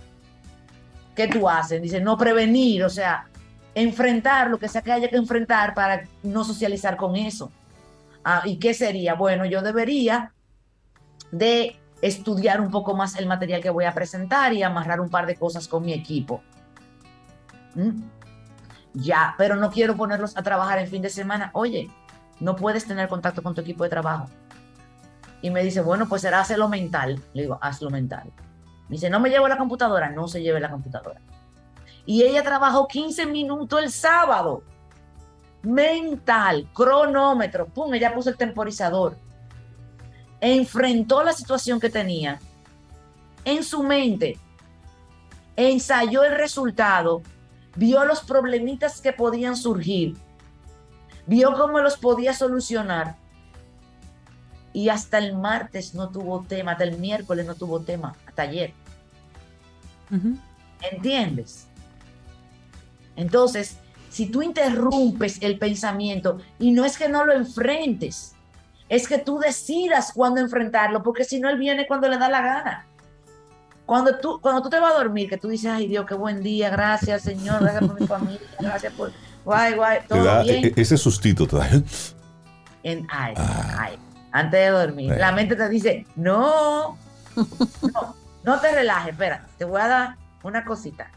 [1.15, 1.81] ¿Qué tú haces?
[1.81, 3.25] Dice, no prevenir, o sea,
[3.73, 7.51] enfrentar lo que sea que haya que enfrentar para no socializar con eso.
[8.23, 9.15] Ah, ¿Y qué sería?
[9.15, 10.33] Bueno, yo debería
[11.31, 15.25] de estudiar un poco más el material que voy a presentar y amarrar un par
[15.25, 16.41] de cosas con mi equipo.
[17.75, 18.01] ¿Mm?
[18.93, 21.51] Ya, pero no quiero ponerlos a trabajar en fin de semana.
[21.53, 21.89] Oye,
[22.39, 24.27] no puedes tener contacto con tu equipo de trabajo.
[25.41, 27.21] Y me dice, bueno, pues será hacerlo mental.
[27.33, 28.31] Le digo, hazlo mental.
[28.89, 30.09] Me dice, no me llevo la computadora.
[30.09, 31.21] No se lleve la computadora.
[32.05, 34.63] Y ella trabajó 15 minutos el sábado.
[35.61, 37.67] Mental, cronómetro.
[37.67, 39.17] Pum, ella puso el temporizador
[40.41, 42.39] enfrentó la situación que tenía
[43.45, 44.37] en su mente,
[45.55, 47.21] ensayó el resultado,
[47.75, 50.15] vio los problemitas que podían surgir,
[51.25, 53.15] vio cómo los podía solucionar
[54.73, 58.73] y hasta el martes no tuvo tema, hasta el miércoles no tuvo tema, hasta ayer.
[60.91, 61.67] ¿Entiendes?
[63.15, 63.77] Entonces,
[64.09, 68.35] si tú interrumpes el pensamiento y no es que no lo enfrentes,
[68.89, 72.41] es que tú decidas cuándo enfrentarlo, porque si no, él viene cuando le da la
[72.41, 72.87] gana.
[73.85, 76.43] Cuando tú, cuando tú te vas a dormir, que tú dices, ay Dios, qué buen
[76.43, 79.11] día, gracias Señor, gracias por mi familia, gracias por...
[79.45, 80.65] Guay, guay, todo bien.
[80.65, 81.57] E-, ese sustito te
[82.83, 83.77] En, ay, ah.
[83.79, 83.99] ay,
[84.31, 85.13] antes de dormir.
[85.17, 86.97] La mente te dice, no,
[87.35, 91.09] no, no te relajes, espera, te voy a dar una cosita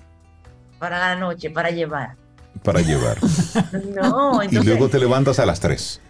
[0.79, 2.17] para la noche, para llevar.
[2.63, 3.19] Para llevar.
[3.95, 6.01] no, entonces, Y luego te levantas a las 3.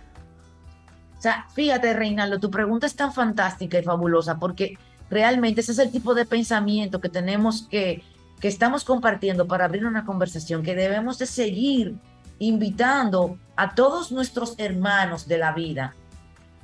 [1.21, 4.79] O sea, fíjate, Reinaldo, tu pregunta es tan fantástica y fabulosa porque
[5.11, 8.03] realmente ese es el tipo de pensamiento que tenemos que,
[8.41, 11.95] que estamos compartiendo para abrir una conversación, que debemos de seguir
[12.39, 15.95] invitando a todos nuestros hermanos de la vida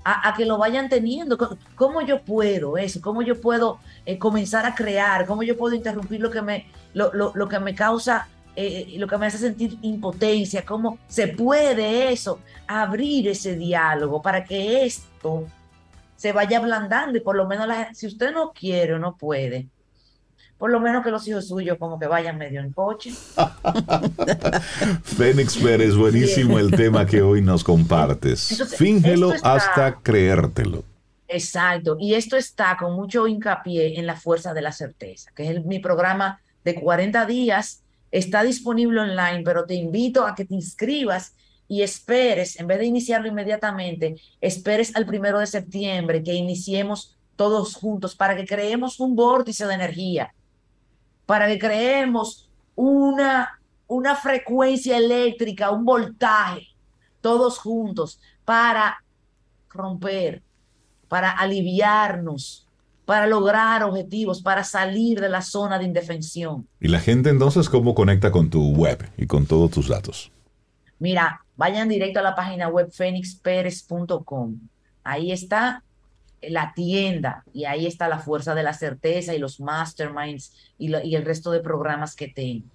[0.04, 1.36] a, que lo vayan teniendo.
[1.74, 3.02] ¿Cómo yo puedo eso?
[3.02, 5.26] ¿Cómo yo puedo eh, comenzar a crear?
[5.26, 9.18] ¿Cómo yo puedo interrumpir lo que me, lo, lo que me causa eh, lo que
[9.18, 15.46] me hace sentir impotencia, cómo se puede eso, abrir ese diálogo para que esto
[16.16, 19.68] se vaya ablandando y por lo menos si usted no quiere o no puede,
[20.56, 23.12] por lo menos que los hijos suyos como que vayan medio en coche.
[25.04, 28.64] Fénix Pérez, buenísimo el tema que hoy nos compartes.
[28.74, 30.82] Fíngelo hasta creértelo.
[31.28, 35.64] Exacto, y esto está con mucho hincapié en la fuerza de la certeza, que es
[35.64, 37.82] mi programa de 40 días
[38.16, 41.36] Está disponible online, pero te invito a que te inscribas
[41.68, 47.74] y esperes, en vez de iniciarlo inmediatamente, esperes al primero de septiembre que iniciemos todos
[47.74, 50.34] juntos para que creemos un vórtice de energía,
[51.26, 56.68] para que creemos una, una frecuencia eléctrica, un voltaje,
[57.20, 59.04] todos juntos, para
[59.68, 60.42] romper,
[61.06, 62.65] para aliviarnos,
[63.06, 66.68] para lograr objetivos, para salir de la zona de indefensión.
[66.80, 70.32] ¿Y la gente entonces cómo conecta con tu web y con todos tus datos?
[70.98, 74.60] Mira, vayan directo a la página web fenixperez.com.
[75.04, 75.84] Ahí está
[76.42, 81.16] la tienda y ahí está la fuerza de la certeza y los masterminds y, y
[81.16, 82.70] el resto de programas que tengo.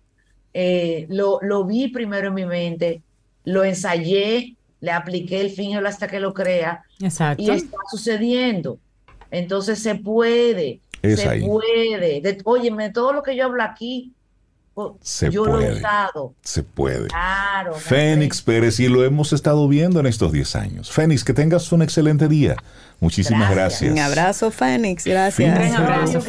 [0.52, 3.02] Eh, lo, lo vi primero en mi mente,
[3.44, 7.40] lo ensayé, le apliqué el fíngelo hasta que lo crea Exacto.
[7.40, 8.78] y está sucediendo.
[9.30, 11.46] Entonces se puede, Es se ahí.
[11.46, 12.20] puede.
[12.20, 14.10] De, óyeme, todo lo que yo hablo aquí,
[14.74, 15.78] oh, Se yo lo he puede.
[15.78, 16.35] usado.
[16.42, 17.08] Se puede.
[17.08, 17.74] Claro.
[17.74, 20.90] Fénix Pérez, y lo hemos estado viendo en estos 10 años.
[20.90, 22.56] Fénix, que tengas un excelente día.
[23.00, 23.80] Muchísimas Gracias.
[23.80, 23.92] gracias.
[23.92, 25.04] Un abrazo, Fénix.
[25.04, 25.58] Gracias.
[25.70, 26.28] Un abrazo, Guys.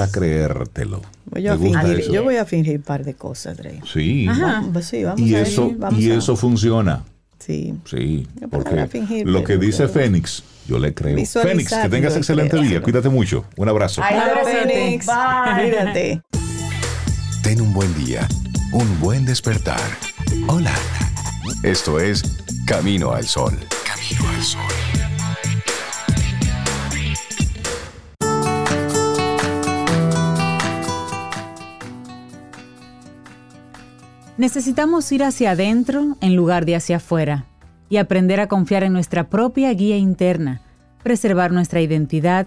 [0.00, 1.00] Hasta creértelo.
[1.26, 3.80] Voy yo, a fingir, yo voy a fingir un par de cosas, Drey.
[3.90, 4.26] Sí.
[4.26, 7.04] Vamos, sí, vamos Y a eso, ir, vamos y a- eso funciona.
[7.38, 7.74] Sí.
[7.88, 11.16] Sí, porque fingir, lo que dice pero- Fénix, yo le creo.
[11.24, 12.62] Fénix, que tengas excelente creo.
[12.68, 12.82] día.
[12.82, 13.46] Cuídate mucho.
[13.56, 14.02] Un abrazo.
[14.04, 14.20] Ay.
[14.44, 15.06] Fénix.
[15.06, 15.70] Bye.
[15.70, 16.39] Cuídate.
[17.42, 18.28] Ten un buen día,
[18.72, 19.80] un buen despertar.
[20.46, 20.74] Hola.
[21.62, 22.22] Esto es
[22.66, 23.58] Camino al Sol.
[23.86, 24.60] Camino al Sol.
[34.36, 37.46] Necesitamos ir hacia adentro en lugar de hacia afuera
[37.88, 40.60] y aprender a confiar en nuestra propia guía interna,
[41.02, 42.46] preservar nuestra identidad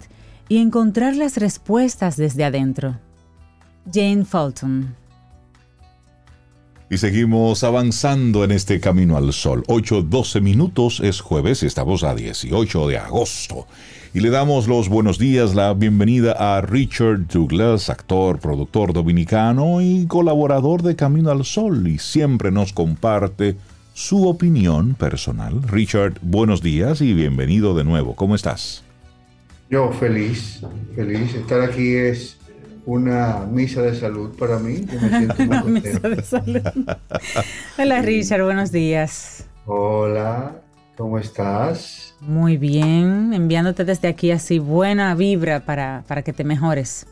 [0.49, 2.99] y encontrar las respuestas desde adentro.
[3.91, 4.95] Jane Fulton.
[6.89, 9.63] Y seguimos avanzando en este camino al sol.
[9.67, 13.65] 8.12 minutos es jueves, estamos a 18 de agosto.
[14.13, 20.05] Y le damos los buenos días, la bienvenida a Richard Douglas, actor, productor dominicano y
[20.05, 21.87] colaborador de Camino al Sol.
[21.87, 23.55] Y siempre nos comparte
[23.95, 25.63] su opinión personal.
[25.63, 28.15] Richard, buenos días y bienvenido de nuevo.
[28.15, 28.83] ¿Cómo estás?
[29.71, 30.61] Yo feliz,
[30.95, 31.33] feliz.
[31.33, 32.37] Estar aquí es
[32.85, 34.85] una misa de salud para mí.
[34.85, 36.09] Yo me siento muy Misa contento.
[36.09, 36.61] de salud.
[37.77, 39.45] Hola Richard, buenos días.
[39.65, 40.55] Hola,
[40.97, 42.15] ¿cómo estás?
[42.19, 47.05] Muy bien, enviándote desde aquí así buena vibra para, para que te mejores.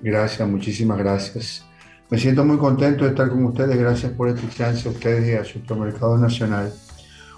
[0.00, 1.64] Gracias, muchísimas gracias.
[2.08, 3.78] Me siento muy contento de estar con ustedes.
[3.78, 6.72] Gracias por este chance a ustedes y a Supermercado Nacional.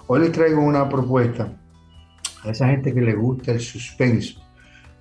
[0.07, 1.53] Hoy les traigo una propuesta
[2.43, 4.41] a esa gente que le gusta el suspenso,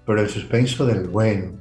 [0.05, 1.53] pero el suspenso del bueno.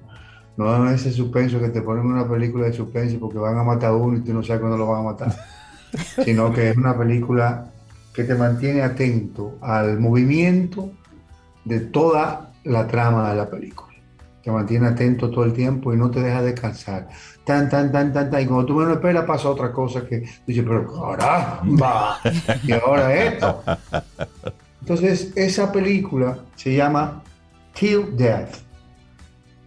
[0.57, 3.91] No ese suspenso que te ponen en una película de suspenso porque van a matar
[3.91, 5.35] a uno y tú no sabes cuándo lo van a matar,
[6.25, 7.71] sino que es una película
[8.13, 10.91] que te mantiene atento al movimiento
[11.63, 13.89] de toda la trama de la película.
[14.43, 17.07] Te mantiene atento todo el tiempo y no te deja descansar.
[17.45, 18.41] Tan, tan, tan, tan, tan.
[18.41, 22.19] Y cuando tú menos esperas pasa otra cosa que dices, pero caramba,
[22.63, 23.63] y ahora esto.
[24.81, 27.21] Entonces, esa película se llama
[27.73, 28.55] Till Death,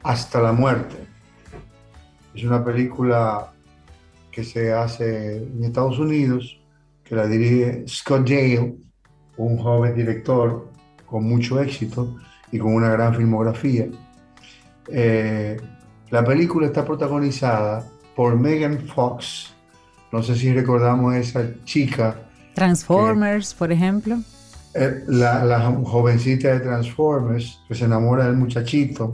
[0.05, 0.97] hasta la muerte.
[2.35, 3.53] Es una película
[4.31, 6.61] que se hace en Estados Unidos,
[7.03, 8.77] que la dirige Scott Yale,
[9.37, 10.69] un joven director
[11.07, 12.17] con mucho éxito
[12.53, 13.87] y con una gran filmografía.
[14.89, 15.57] Eh,
[16.11, 19.53] la película está protagonizada por Megan Fox.
[20.13, 22.21] No sé si recordamos a esa chica,
[22.55, 24.19] Transformers, por ejemplo.
[24.75, 29.13] eh, la, la jovencita de Transformers, que se enamora del muchachito,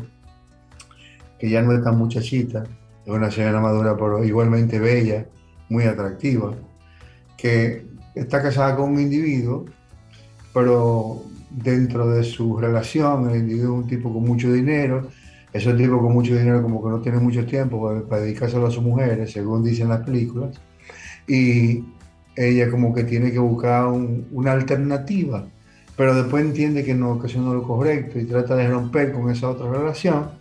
[1.40, 2.64] que ya no es tan muchachita,
[3.04, 5.26] es una señora madura, pero igualmente bella,
[5.68, 6.54] muy atractiva,
[7.36, 9.64] que está casada con un individuo,
[10.52, 15.08] pero dentro de su relación, el individuo es un tipo con mucho dinero,
[15.52, 18.70] esos tipos con mucho dinero como que no tienen mucho tiempo para, para dedicárselo a
[18.70, 20.60] sus mujeres, según dicen las películas,
[21.26, 21.84] y
[22.36, 25.46] ella como que tiene que buscar un- una alternativa,
[25.96, 29.12] pero después entiende que no, que eso no es lo correcto y trata de romper
[29.12, 30.39] con esa otra relación,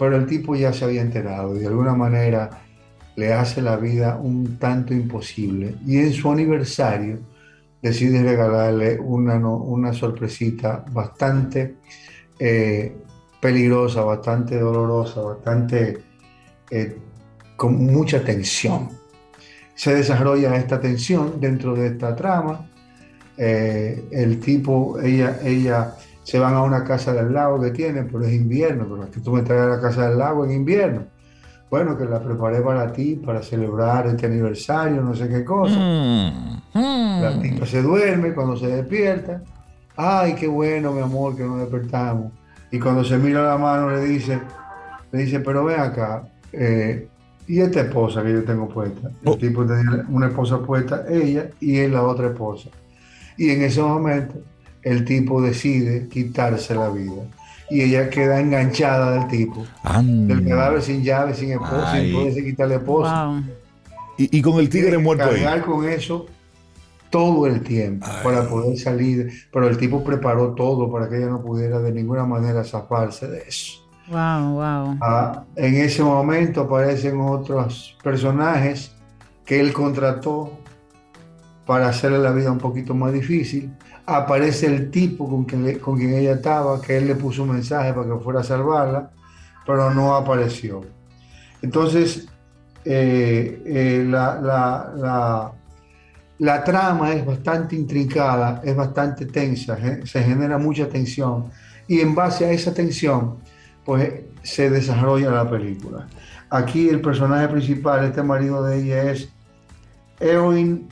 [0.00, 2.48] pero el tipo ya se había enterado y de alguna manera
[3.16, 5.74] le hace la vida un tanto imposible.
[5.86, 7.18] Y en su aniversario
[7.82, 11.76] decide regalarle una, una sorpresita bastante
[12.38, 12.96] eh,
[13.42, 16.02] peligrosa, bastante dolorosa, bastante
[16.70, 16.96] eh,
[17.56, 18.88] con mucha tensión.
[19.74, 22.70] Se desarrolla esta tensión dentro de esta trama.
[23.36, 25.94] Eh, el tipo, ella, ella
[26.30, 29.18] se van a una casa del lago que tiene, pero es invierno, pero es que
[29.18, 31.02] tú me traes a la casa del lago en invierno.
[31.68, 35.74] Bueno, que la preparé para ti, para celebrar este aniversario, no sé qué cosa.
[36.72, 39.42] La tipa se duerme, cuando se despierta,
[39.96, 42.30] ay, qué bueno, mi amor, que nos despertamos.
[42.70, 44.40] Y cuando se mira la mano le dice,
[45.10, 47.08] le dice, pero ven acá, eh,
[47.48, 49.08] ¿y esta esposa que yo tengo puesta?
[49.08, 49.36] El Oh.
[49.36, 52.68] tipo tenía una esposa puesta, ella, y él la otra esposa.
[53.36, 54.34] Y en ese momento
[54.82, 57.22] el tipo decide quitarse la vida.
[57.70, 60.34] Y ella queda enganchada del tipo, Anda.
[60.34, 63.24] del cadáver sin llave, sin esposa, sin poderse quitar la esposa.
[63.26, 63.42] Wow.
[64.18, 65.42] Y, y con el tigre muerto ahí.
[65.42, 66.26] cargar con eso
[67.10, 68.24] todo el tiempo Ay.
[68.24, 72.24] para poder salir, pero el tipo preparó todo para que ella no pudiera de ninguna
[72.24, 73.80] manera zafarse de eso.
[74.08, 74.98] Wow, wow.
[75.00, 78.92] Ah, en ese momento aparecen otros personajes
[79.44, 80.58] que él contrató
[81.66, 83.72] para hacerle la vida un poquito más difícil.
[84.16, 87.92] Aparece el tipo con quien, con quien ella estaba, que él le puso un mensaje
[87.92, 89.10] para que fuera a salvarla,
[89.64, 90.80] pero no apareció.
[91.62, 92.26] Entonces,
[92.84, 95.52] eh, eh, la, la-
[96.38, 101.50] la- trama es bastante intrincada, es bastante tensa, se genera mucha tensión
[101.86, 103.36] y en base a esa tensión,
[103.84, 106.06] pues se desarrolla la película.
[106.48, 109.28] Aquí el personaje principal, este marido de ella es
[110.18, 110.88] Eowyn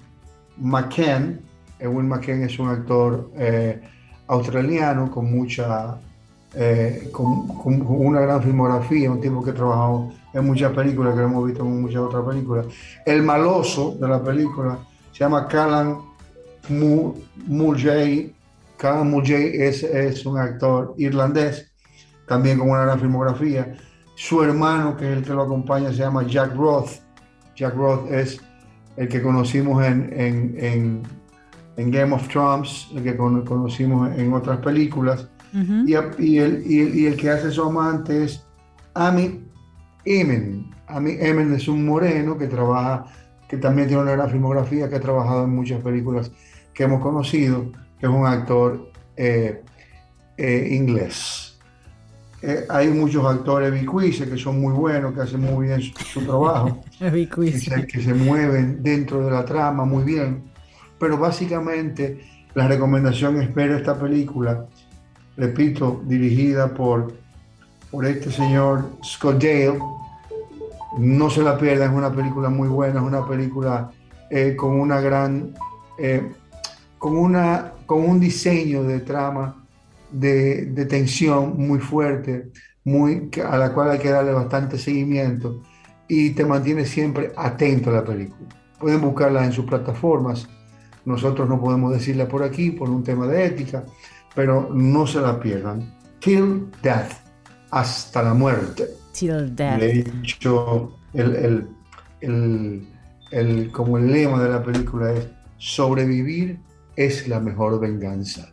[0.59, 1.48] McKen.
[1.81, 3.81] Eowyn McKen es un actor eh,
[4.27, 5.97] australiano con mucha,
[6.55, 7.51] eh, con,
[7.89, 11.63] una gran filmografía, un tipo que ha trabajado en muchas películas, que lo hemos visto
[11.65, 12.67] en muchas otras películas.
[13.07, 14.79] El maloso de la película
[15.13, 15.97] se llama Callan
[16.69, 17.15] Mu-
[17.47, 18.35] Mulgay.
[18.77, 21.71] Callan Mulgay es, es un actor irlandés,
[22.27, 23.75] también con una gran filmografía.
[24.15, 26.91] Su hermano, que es el que lo acompaña, se llama Jack Roth.
[27.57, 28.41] Jack Roth es
[28.97, 31.03] el que conocimos en- en-
[31.79, 35.29] en Game of Thrones, el que cono- conocimos en otras películas.
[35.55, 35.87] Ujú.
[35.89, 38.45] Y, a- y el, y el- y el que hace su amante es
[38.95, 39.45] Ami
[40.05, 40.71] Emen.
[40.89, 43.07] Ami Emen es un moreno que trabaja,
[43.49, 46.31] que también tiene una gran filmografía, que ha trabajado en muchas películas
[46.75, 49.63] que hemos conocido, que es un actor eh,
[50.37, 51.59] eh, inglés.
[52.43, 56.21] Eh, hay muchos actores bicuices que son muy buenos, que hacen muy bien su, su
[56.25, 56.85] trabajo
[57.53, 60.45] que se, que se mueven dentro de la trama muy bien.
[60.99, 62.21] Pero básicamente
[62.55, 64.67] la recomendación es ver esta película,
[65.37, 67.15] repito, dirigida por,
[67.91, 69.79] por este señor Scott Dale.
[70.99, 73.91] No se la pierdan, es una película muy buena, es una película
[74.31, 75.55] eh, con una gran,
[75.99, 76.33] eh,
[76.99, 79.65] con, una, con un diseño de trama
[80.11, 82.51] de, de tensión muy fuerte,
[82.85, 85.63] muy, a la cual hay que darle bastante seguimiento
[86.09, 88.49] y te mantiene siempre atento a la película.
[88.81, 90.49] Pueden buscarla en sus plataformas.
[91.05, 93.85] Nosotros no podemos decirla por aquí por un tema de ética,
[94.35, 95.95] pero no se la pierdan.
[96.21, 97.13] Till Death,
[97.71, 98.89] hasta la muerte.
[99.13, 99.81] Till death.
[99.81, 101.69] De hecho, el, el-
[102.21, 102.89] el-
[103.31, 106.59] el- como el lema de la película es, sobrevivir
[106.97, 108.49] es la mejor venganza.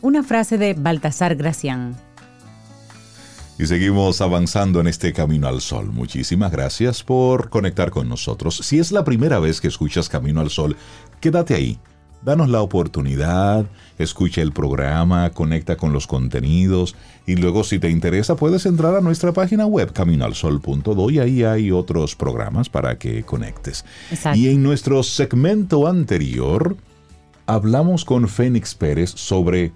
[0.00, 1.96] Una frase de Baltasar Gracián.
[3.58, 5.92] Y seguimos avanzando en este camino al sol.
[5.92, 8.56] Muchísimas gracias por conectar con nosotros.
[8.56, 10.78] Si es la primera vez que escuchas Camino al Sol,
[11.20, 11.78] quédate ahí.
[12.22, 13.64] Danos la oportunidad,
[13.98, 16.94] escucha el programa, conecta con los contenidos
[17.26, 21.70] y luego si te interesa puedes entrar a nuestra página web caminoalsol.do y ahí hay
[21.70, 23.84] otros programas para que conectes.
[24.10, 24.38] Exacto.
[24.38, 26.76] Y en nuestro segmento anterior
[27.46, 29.72] hablamos con Fénix Pérez sobre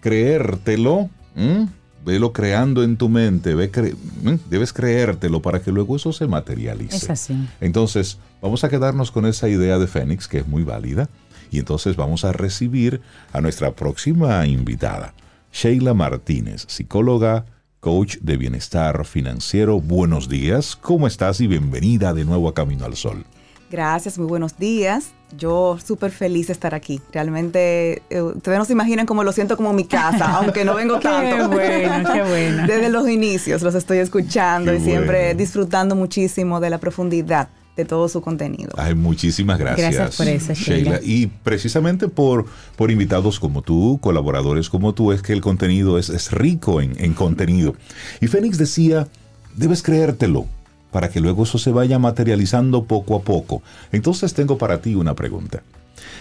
[0.00, 1.10] creértelo.
[1.36, 1.68] ¿m?
[2.04, 4.38] Velo creando en tu mente, ve cre- ¿m?
[4.50, 6.96] debes creértelo para que luego eso se materialice.
[6.96, 7.34] Es así.
[7.62, 11.08] Entonces, vamos a quedarnos con esa idea de Fénix, que es muy válida,
[11.54, 13.00] y entonces vamos a recibir
[13.32, 15.14] a nuestra próxima invitada,
[15.52, 17.46] Sheila Martínez, psicóloga,
[17.78, 19.80] coach de bienestar financiero.
[19.80, 21.40] Buenos días, ¿cómo estás?
[21.40, 23.24] Y bienvenida de nuevo a Camino al Sol.
[23.70, 25.12] Gracias, muy buenos días.
[25.38, 27.00] Yo súper feliz de estar aquí.
[27.12, 30.98] Realmente, eh, ustedes no se imaginan cómo lo siento como mi casa, aunque no vengo
[30.98, 31.36] tanto.
[31.36, 32.66] Qué bueno, qué bueno.
[32.66, 37.84] Desde los inicios los estoy escuchando Qué y siempre disfrutando muchísimo de la profundidad de
[37.84, 38.70] todo su contenido.
[38.76, 39.94] Ay, muchísimas gracias.
[39.94, 41.00] Gracias por eso, Sheila.
[41.02, 42.46] Y precisamente por,
[42.76, 46.92] por invitados como tú, colaboradores como tú, es que el contenido es, es rico en,
[47.02, 47.74] en contenido.
[48.20, 49.08] Y Fénix decía,
[49.56, 50.46] debes creértelo
[50.90, 53.62] para que luego eso se vaya materializando poco a poco.
[53.90, 55.62] Entonces tengo para ti una pregunta.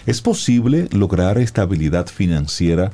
[0.08, 2.92] ¿Es posible lograr estabilidad financiera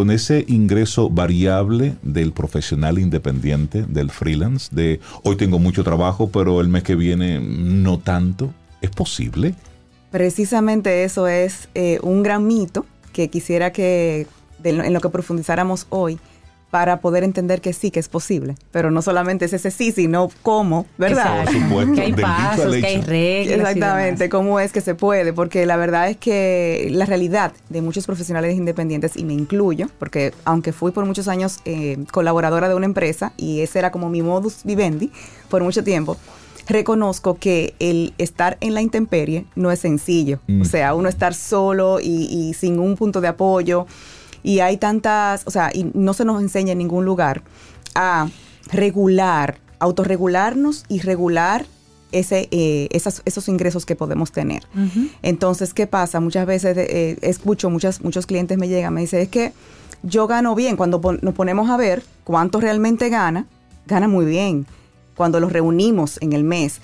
[0.00, 6.62] con ese ingreso variable del profesional independiente, del freelance, de hoy tengo mucho trabajo, pero
[6.62, 8.50] el mes que viene no tanto?
[8.80, 9.54] ¿Es posible?
[10.10, 14.26] Precisamente eso es eh, un gran mito que quisiera que
[14.64, 16.18] en lo que profundizáramos hoy
[16.70, 18.54] para poder entender que sí, que es posible.
[18.70, 21.40] Pero no solamente es ese sí, sino cómo, ¿verdad?
[21.40, 21.52] Exacto.
[21.52, 23.58] Por supuesto, Que hay pasos, que hay reglas.
[23.58, 28.06] Exactamente, cómo es que se puede, porque la verdad es que la realidad de muchos
[28.06, 32.86] profesionales independientes, y me incluyo, porque aunque fui por muchos años eh, colaboradora de una
[32.86, 35.10] empresa y ese era como mi modus vivendi
[35.48, 36.16] por mucho tiempo,
[36.68, 40.38] reconozco que el estar en la intemperie no es sencillo.
[40.46, 40.62] Mm.
[40.62, 43.86] O sea, uno estar solo y, y sin un punto de apoyo.
[44.42, 47.42] Y hay tantas, o sea, y no se nos enseña en ningún lugar
[47.94, 48.28] a
[48.72, 51.66] regular, autorregularnos y regular
[52.12, 54.64] ese, eh, esas- esos ingresos que podemos tener.
[55.22, 56.18] Entonces, ¿qué pasa?
[56.20, 59.52] Muchas veces eh, escucho, muchas, muchos clientes me llegan, me dicen, es que
[60.02, 60.76] yo gano bien.
[60.76, 63.46] Cuando pon- nos ponemos a ver cuánto realmente gana,
[63.86, 64.66] gana muy bien.
[65.16, 66.80] Cuando los reunimos en el mes.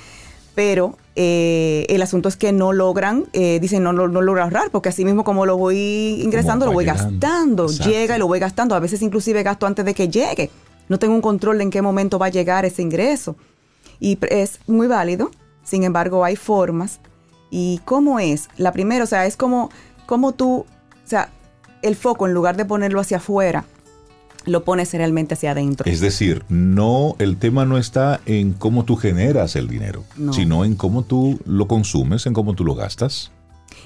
[0.54, 4.70] Pero eh, el asunto es que no logran, eh, dicen, no, no, no logro ahorrar,
[4.70, 7.10] porque así mismo como lo voy ingresando, lo voy llegando.
[7.10, 7.64] gastando.
[7.64, 7.90] Exacto.
[7.90, 8.74] Llega y lo voy gastando.
[8.74, 10.50] A veces inclusive gasto antes de que llegue.
[10.88, 13.34] No tengo un control de en qué momento va a llegar ese ingreso.
[13.98, 15.30] Y es muy válido.
[15.64, 17.00] Sin embargo, hay formas.
[17.50, 18.48] ¿Y cómo es?
[18.58, 19.70] La primera, o sea, es como,
[20.04, 21.30] como tú, o sea,
[21.80, 23.64] el foco en lugar de ponerlo hacia afuera,
[24.46, 25.90] lo pones realmente hacia adentro.
[25.90, 30.32] Es decir, no, el tema no está en cómo tú generas el dinero, No.
[30.32, 33.32] sino en cómo tú lo consumes, en cómo tú lo gastas.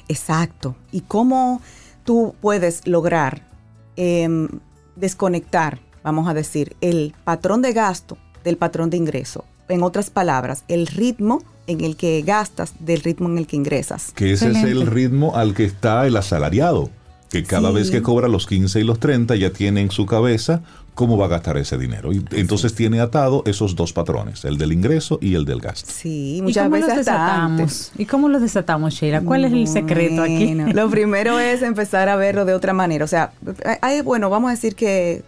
[0.08, 0.76] Exacto.
[0.92, 1.60] ¿Y cómo
[2.04, 3.48] tú puedes lograr
[3.96, 4.48] em,
[4.96, 9.44] desconectar, vamos a decir, el patrón de gasto del patrón de ingreso?
[9.68, 14.12] En otras palabras, el ritmo en el que gastas del ritmo en el que ingresas.
[14.14, 16.90] Que ese es el ritmo al que está el asalariado,
[17.30, 17.74] que cada Sí.
[17.76, 20.62] vez que cobra los 15 y los 30 ya tiene en su cabeza
[20.94, 22.12] cómo va a gastar ese dinero.
[22.12, 25.90] Y entonces tiene atado esos dos patrones, el del ingreso y el del gasto.
[25.90, 27.66] Sí, ¿Y muchas cómo veces los hasta antes.
[27.68, 27.92] desatamos?
[28.00, 29.20] ¿Y cómo los desatamos, Sheila?
[29.22, 30.54] ¿Cuál es el secreto aquí?
[30.54, 33.04] Lo primero es empezar a verlo de otra manera.
[33.04, 33.32] O sea,
[33.80, 35.22] hay- bueno, vamos a decir que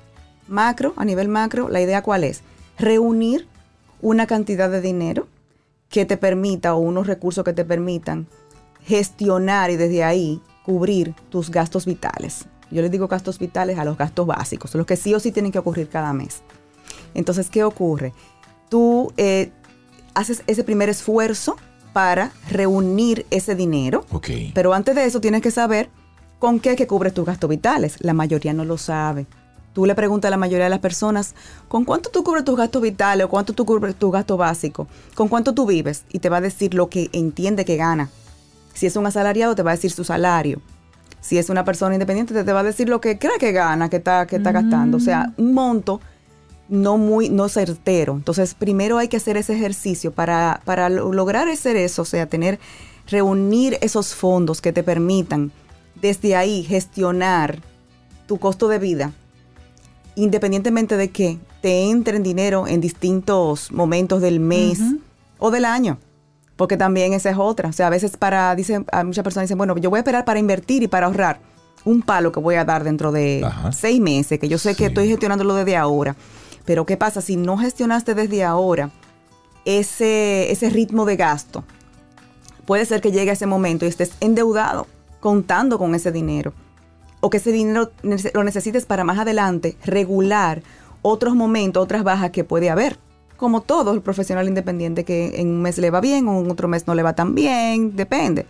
[0.49, 2.43] macro, a nivel macro, la idea cuál es?
[2.79, 3.47] Reunir
[4.03, 5.29] una cantidad de dinero
[5.89, 8.27] que te permita o unos recursos que te permitan
[8.85, 12.47] gestionar y desde ahí cubrir tus gastos vitales.
[12.71, 15.53] Yo les digo gastos vitales a los gastos básicos, los que sí o sí tienen
[15.53, 16.43] que ocurrir cada mes.
[17.15, 18.13] Entonces, ¿qué ocurre?
[18.71, 19.51] Tú eh,
[20.15, 21.57] haces ese primer esfuerzo
[21.93, 24.29] para reunir ese dinero, Ok.
[24.55, 25.91] pero antes de eso tienes que saber
[26.39, 27.97] con qué que cubres tus gastos vitales.
[28.01, 29.27] La mayoría no lo sabe.
[29.75, 31.35] Tú le preguntas a la mayoría de las personas,
[31.69, 34.87] ¿con cuánto tú cubres tus gastos vitales o cuánto tú cubres tu gasto básico?
[35.15, 36.05] ¿Con cuánto tú vives?
[36.11, 38.11] Y te va a decir lo que entiende que gana.
[38.75, 40.61] Si es un asalariado, te va a decir su salario.
[41.21, 43.89] Si es una persona independiente, te, te va a decir lo que cree que gana,
[43.89, 44.97] que está, que está gastando.
[44.97, 46.01] O sea, un monto
[46.69, 48.15] no muy no certero.
[48.15, 52.27] Entonces, primero hay que hacer ese ejercicio para, para lo- lograr hacer eso, o sea,
[52.27, 52.59] tener,
[53.09, 55.53] reunir esos fondos que te permitan
[56.01, 57.61] desde ahí gestionar
[58.27, 59.13] tu costo de vida,
[60.15, 64.81] independientemente de que te entre en dinero en distintos momentos del mes
[65.39, 65.99] o del año.
[66.57, 67.69] Porque también esa es otra.
[67.69, 70.25] O sea, a veces para, dicen, a muchas personas dicen, bueno, yo voy a esperar
[70.25, 71.41] para invertir y para ahorrar
[71.85, 73.73] un palo que voy a dar dentro de Ajá.
[73.73, 76.17] seis meses, que yo sé que estoy gestionándolo desde ahora.
[76.65, 77.21] Pero ¿qué pasa?
[77.21, 78.91] Si no gestionaste desde ahora
[79.65, 81.65] ese, ese ritmo de gasto,
[82.67, 84.87] puede ser que llegue a ese momento y estés endeudado,
[85.21, 86.53] contando con ese dinero.
[87.21, 90.63] O que ese dinero lo necesites para más adelante regular
[91.03, 92.99] otros momentos, otras bajas que puede haber.
[93.43, 96.69] Como todo el profesional independiente que en un mes le va bien o en otro
[96.69, 98.47] mes no le va tan bien, depende.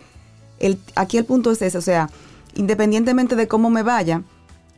[0.59, 2.11] El, aquí el punto es ese, o sea,
[2.53, 4.21] independientemente de cómo me vaya,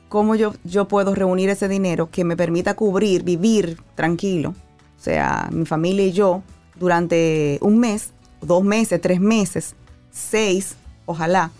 [0.07, 4.51] cómo yo, yo puedo reunir ese dinero que me permita cubrir, vivir tranquilo,
[4.97, 6.43] o sea, mi familia y yo,
[6.79, 8.11] durante un mes,
[8.41, 9.75] dos meses, tres meses,
[10.11, 11.51] seis, ojalá,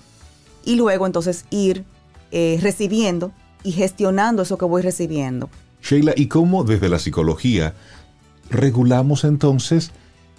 [0.64, 1.84] y luego entonces ir
[2.32, 3.34] eh, recibiendo
[3.64, 5.50] y gestionando eso que voy recibiendo.
[5.82, 7.76] Sheila, ¿y cómo desde la psicología
[8.56, 9.92] regulamos entonces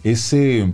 [0.05, 0.73] ese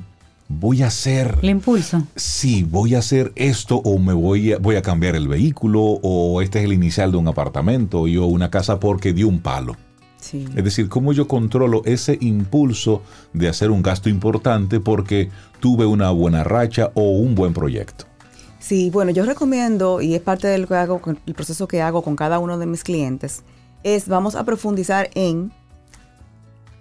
[0.49, 1.39] voy a hacer...
[1.43, 2.03] El impulso.
[2.17, 6.43] Sí, voy a hacer esto o me voy a, voy a cambiar el vehículo o
[6.43, 9.77] este es el inicial de un apartamento o una casa porque dio un palo.
[10.21, 10.45] Sí.
[10.55, 16.11] Es decir, cómo yo controlo ese impulso de hacer un gasto importante porque tuve una
[16.11, 18.05] buena racha o un buen proyecto.
[18.61, 22.15] Sí, bueno, yo recomiendo, y es parte del que hago, el proceso que hago con
[22.15, 23.43] cada uno de mis clientes,
[23.83, 25.53] es vamos a profundizar en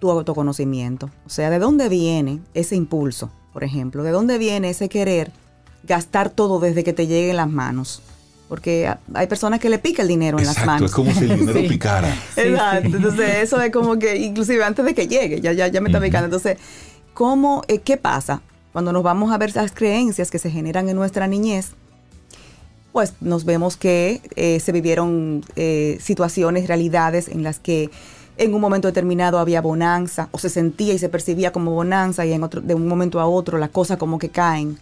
[0.01, 1.11] tu autoconocimiento.
[1.27, 4.01] O sea, ¿de dónde viene ese impulso, por ejemplo?
[4.01, 5.31] ¿De dónde viene ese querer
[5.83, 8.01] gastar todo desde que te llegue en las manos?
[8.49, 10.89] Porque hay personas que le pica el dinero en las manos.
[10.89, 12.17] Es como si el dinero picara.
[12.35, 12.97] Exacto.
[12.97, 16.01] Entonces, eso es como que, inclusive antes de que llegue, ya, ya, ya me está
[16.01, 16.25] picando.
[16.25, 16.57] Entonces,
[17.13, 18.41] ¿cómo, eh, ¿qué pasa?
[18.73, 21.73] Cuando nos vamos a ver las creencias que se generan en nuestra niñez,
[22.91, 27.91] pues nos vemos que eh, se vivieron eh, situaciones, realidades en las que
[28.37, 32.33] en un momento determinado había bonanza o se sentía y se percibía como bonanza y
[32.33, 34.77] en otro, de un momento a otro las cosas como que caen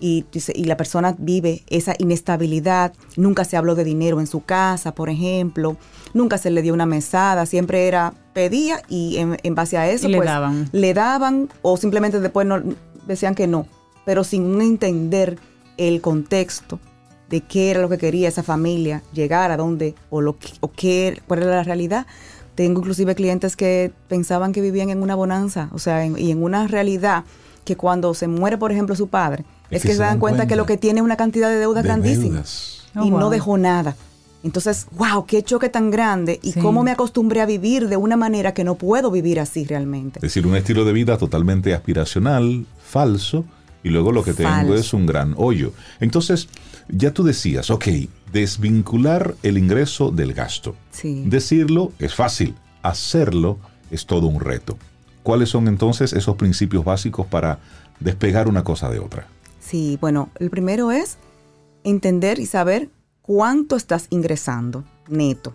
[0.00, 0.24] y,
[0.54, 2.94] y, la persona vive esa inestabilidad.
[3.16, 5.76] Nunca se habló de dinero en su casa, por ejemplo.
[6.14, 7.44] Nunca se le dio una mesada.
[7.44, 10.68] Siempre era pedía y en, base a eso le pues, daban.
[10.72, 12.62] le daban o simplemente después no,
[13.06, 13.66] decían que no,
[14.04, 15.38] pero sin entender
[15.76, 16.78] el contexto
[17.28, 21.20] de qué era lo que quería esa familia, llegar a dónde o, lo, o qué,
[21.28, 22.06] cuál era la realidad.
[22.54, 26.66] Tengo inclusive clientes que pensaban que vivían en una bonanza, o sea, y en una
[26.66, 27.24] realidad
[27.64, 30.66] que cuando se muere, por ejemplo, su padre, es, que, se dan cuenta, que lo
[30.66, 33.96] que tiene es una cantidad de deudas grandísimas y oh, no dejó nada.
[34.42, 38.54] Entonces, wow, qué choque tan grande y cómo me acostumbré a vivir de una manera
[38.54, 40.18] que no puedo vivir así realmente.
[40.18, 43.44] Es decir, un estilo de vida totalmente aspiracional, falso,
[43.82, 45.72] y luego lo que tengo es un gran hoyo.
[46.00, 46.48] Entonces,
[46.88, 47.86] ya tú decías, ok,
[48.32, 50.74] desvincular el ingreso del gasto.
[50.90, 51.24] Sí.
[51.26, 53.58] Decirlo es fácil, hacerlo
[53.90, 54.76] es todo un reto.
[55.22, 57.58] ¿Cuáles son entonces esos principios básicos para
[57.98, 59.26] despegar una cosa de otra?
[59.60, 61.18] Sí, bueno, el primero es
[61.84, 62.88] entender y saber
[63.22, 65.54] cuánto estás ingresando neto.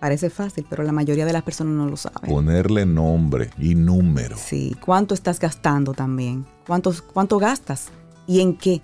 [0.00, 2.28] Parece fácil, pero la mayoría de las personas no lo saben.
[2.28, 4.36] Ponerle nombre y número.
[4.36, 6.44] Sí, cuánto estás gastando también.
[6.66, 7.88] ¿Cuánto, cuánto gastas?
[8.26, 8.82] ¿Y en qué?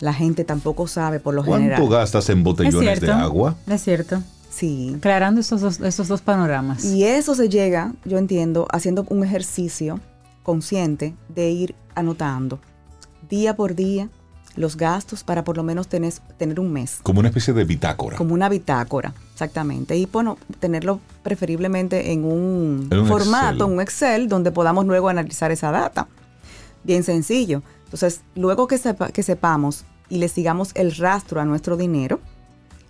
[0.00, 1.78] La gente tampoco sabe por lo general.
[1.78, 3.56] ¿Cuánto gastas en botellones de agua?
[3.66, 4.22] Es cierto.
[4.50, 4.94] Sí.
[4.96, 6.84] Aclarando esos dos, esos dos panoramas.
[6.84, 10.00] Y eso se llega, yo entiendo, haciendo un ejercicio
[10.42, 12.60] consciente de ir anotando
[13.28, 14.08] día por día
[14.56, 17.00] los gastos para por lo menos tener, tener un mes.
[17.02, 18.16] Como una especie de bitácora.
[18.16, 19.96] Como una bitácora, exactamente.
[19.96, 26.06] Y bueno, tenerlo preferiblemente en un, formato, un Excel, donde podamos luego analizar esa data.
[26.84, 27.62] Bien sencillo.
[27.94, 28.78] Entonces, luego que,
[29.12, 32.20] que sepamos y le sigamos el rastro a nuestro dinero,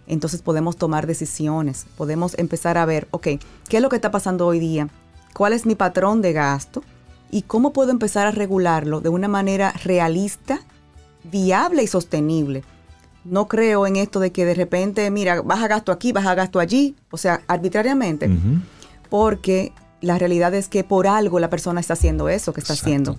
[0.07, 3.29] entonces podemos tomar decisiones, podemos empezar a ver, ok,
[3.69, 4.89] ¿qué es lo que está pasando hoy día?
[5.35, 6.83] ¿Cuál es mi patrón de gasto?
[7.31, 10.61] ¿Y cómo puedo empezar a regularlo de una manera realista
[11.25, 12.63] viable y sostenible.
[13.25, 16.95] No creo en esto de que de repente, mira, baja gasto aquí, baja gasto allí,
[17.11, 18.31] o sea, arbitrariamente,
[19.09, 23.17] porque la realidad es que por algo la persona está haciendo eso que está haciendo.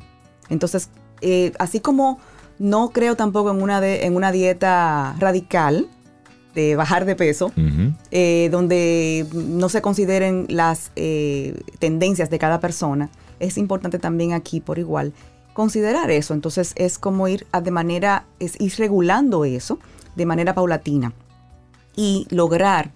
[0.50, 0.90] Entonces,
[1.22, 2.20] eh, así como
[2.60, 5.88] no creo tampoco en una, de, en una dieta radical
[6.54, 7.52] de bajar de peso,
[8.12, 13.10] eh, donde no se consideren las eh, tendencias de cada persona,
[13.42, 15.12] es importante también aquí por igual
[15.54, 16.34] considerar eso.
[16.34, 19.80] Entonces es como ir de manera, es ir regulando eso
[20.16, 21.12] de manera paulatina
[21.96, 22.92] y lograr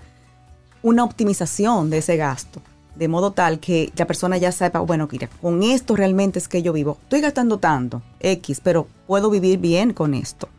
[0.81, 2.61] una optimización de ese gasto.
[2.99, 6.61] De modo tal que la persona ya sepa, bueno, mira, con esto realmente es que
[6.61, 6.97] yo vivo.
[7.03, 10.49] Estoy gastando tanto, X, pero puedo vivir bien con esto,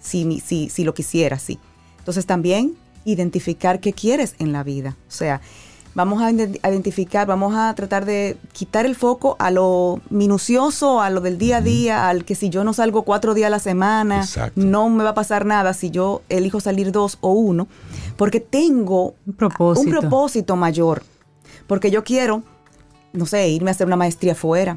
[0.00, 1.58] si, si, si lo quisiera, sí.
[1.98, 2.74] Entonces también
[3.04, 4.96] identificar qué quieres en la vida.
[5.06, 5.42] O sea,
[5.94, 11.20] vamos a identificar, vamos a tratar de quitar el foco a lo minucioso, a lo
[11.20, 14.26] del día a día, al que si yo no salgo cuatro días a la semana,
[14.56, 17.68] no me va a pasar nada si yo elijo salir dos o uno,
[18.16, 21.02] porque tengo un propósito, un propósito mayor,
[21.72, 22.42] porque yo quiero,
[23.14, 24.76] no sé, irme a hacer una maestría fuera,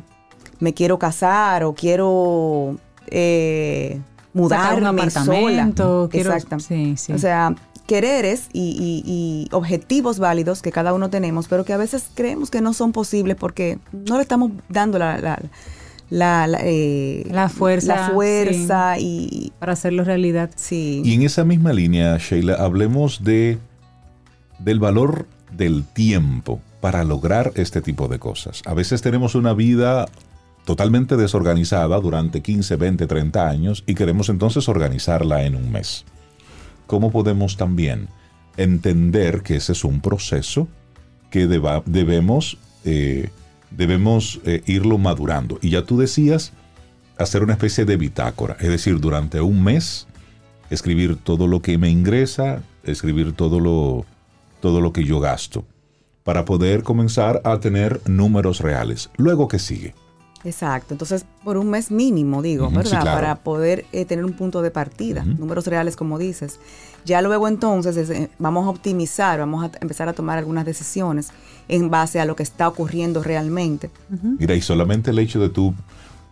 [0.62, 2.78] me quiero casar o quiero...
[3.08, 4.00] Eh,
[4.32, 6.18] mudarme un apartamento, sola.
[6.18, 6.58] Exacto.
[6.62, 7.12] Sí, sí.
[7.12, 7.54] O sea,
[7.86, 12.72] quereres y, objetivos válidos que cada uno tenemos, pero que a veces creemos que no
[12.72, 15.18] son posibles porque no le estamos dando la,
[16.10, 20.50] la, la, eh, fuerza, la fuerza y para hacerlo realidad.
[20.56, 21.02] Sí.
[21.04, 23.58] Y en esa misma línea, Sheila, hablemos de
[24.60, 28.62] del valor del tiempo para lograr este tipo de cosas.
[28.68, 30.06] A veces tenemos una vida
[30.66, 36.06] totalmente desorganizada durante 15, 20, 30 años y queremos entonces organizarla en un mes.
[36.86, 38.08] ¿cómo podemos también
[38.56, 40.68] entender que ese es un proceso
[41.32, 43.30] que debemos, eh,
[43.72, 45.58] debemos eh, irlo madurando?
[45.64, 46.54] Y ya tú decías
[47.18, 50.06] hacer una especie de bitácora, es decir, durante un mes
[50.70, 54.06] escribir todo lo que me ingresa, escribir todo lo,
[54.62, 55.66] todo lo que yo gasto,
[56.26, 59.12] para poder comenzar a tener números reales.
[59.16, 59.94] Luego, ¿qué sigue?
[60.44, 63.02] Exacto, entonces por un mes mínimo, digo, ¿verdad?
[63.02, 63.12] claro.
[63.12, 66.60] Para poder eh, tener un punto de partida, números reales como dices.
[67.06, 71.30] Ya luego entonces es, eh, vamos a optimizar, vamos a empezar a tomar algunas decisiones
[71.68, 73.92] en base a lo que está ocurriendo realmente.
[74.40, 75.76] Mira, y solamente el hecho de tú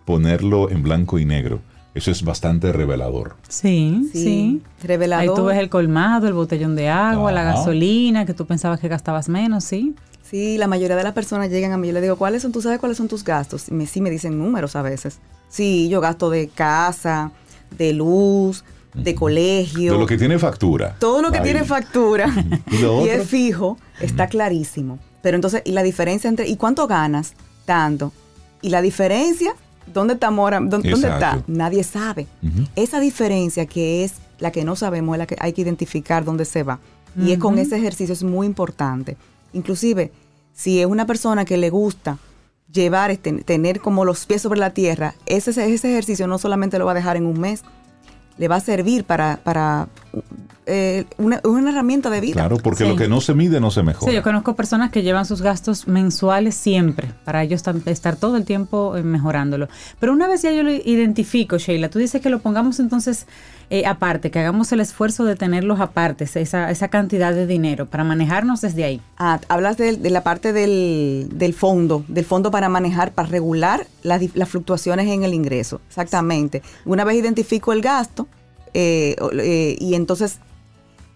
[0.05, 1.59] ponerlo en blanco y negro,
[1.95, 3.35] eso es bastante revelador.
[3.47, 4.61] Sí, sí.
[4.83, 5.29] Revelador.
[5.29, 8.87] Ahí tú ves el colmado, el botellón de agua, la gasolina, que tú pensabas que
[8.87, 9.95] gastabas menos, sí.
[10.23, 12.61] Sí, la mayoría de las personas llegan a mí, yo le digo, ¿cuáles son, tú
[12.61, 13.69] sabes cuáles son tus gastos?
[13.69, 15.19] Y me, sí me dicen números a veces.
[15.49, 17.31] Sí, yo gasto de casa,
[17.77, 18.63] de luz,
[18.95, 19.93] de colegio.
[19.93, 20.95] De lo que tiene factura.
[20.99, 21.43] Todo lo que Ahí.
[21.43, 22.27] tiene factura
[22.71, 24.97] ¿Y lo y es fijo, está clarísimo.
[25.21, 27.33] Pero entonces, ¿y la diferencia entre, ¿y cuánto ganas?
[27.65, 28.11] Tanto.
[28.61, 29.55] ¿Y la diferencia?
[29.87, 30.59] ¿Dónde está Mora?
[30.59, 31.43] ¿Dónde, dónde está?
[31.47, 32.27] Nadie sabe.
[32.75, 36.45] Esa diferencia que es la que no sabemos, es la que hay que identificar dónde
[36.45, 36.79] se va.
[37.17, 39.17] Y es con ese ejercicio, es muy importante.
[39.53, 40.11] Inclusive,
[40.53, 42.17] si es una persona que le gusta
[42.71, 46.85] llevar, este, tener como los pies sobre la tierra, ese, ese ejercicio no solamente lo
[46.85, 47.63] va a dejar en un mes,
[48.37, 49.87] le va a servir para, para
[50.65, 52.33] eh, una, una herramienta de vida.
[52.35, 52.89] Claro, porque Sí.
[52.89, 54.09] lo que no se mide no se mejora.
[54.09, 58.45] Sí, yo conozco personas que llevan sus gastos mensuales siempre, para ellos estar todo el
[58.45, 59.67] tiempo eh, mejorándolo.
[59.99, 63.27] Pero una vez ya yo lo identifico, Sheila, tú dices que lo pongamos entonces
[63.69, 68.03] eh, aparte, que hagamos el esfuerzo de tenerlos aparte, esa, esa cantidad de dinero, para
[68.03, 69.01] manejarnos desde ahí.
[69.17, 74.21] Ah, hablas de, la parte del, del fondo, del fondo para manejar, para regular las,
[74.35, 75.81] las fluctuaciones en el ingreso.
[75.87, 76.61] Exactamente.
[76.85, 78.27] Una vez identifico el gasto
[78.73, 80.39] eh, eh, y entonces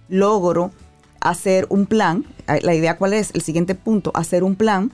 [0.09, 0.71] logro
[1.19, 2.25] hacer un plan.
[2.47, 4.91] Ah, La idea cuál es, el siguiente punto, hacer un plan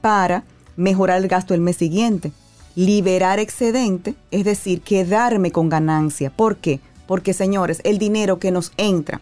[0.00, 0.44] para
[0.76, 2.32] mejorar el gasto el mes siguiente.
[2.74, 6.30] Liberar excedente, es decir, quedarme con ganancia.
[6.30, 6.80] ¿Por qué?
[7.12, 9.20] Porque, señores, el dinero que nos entra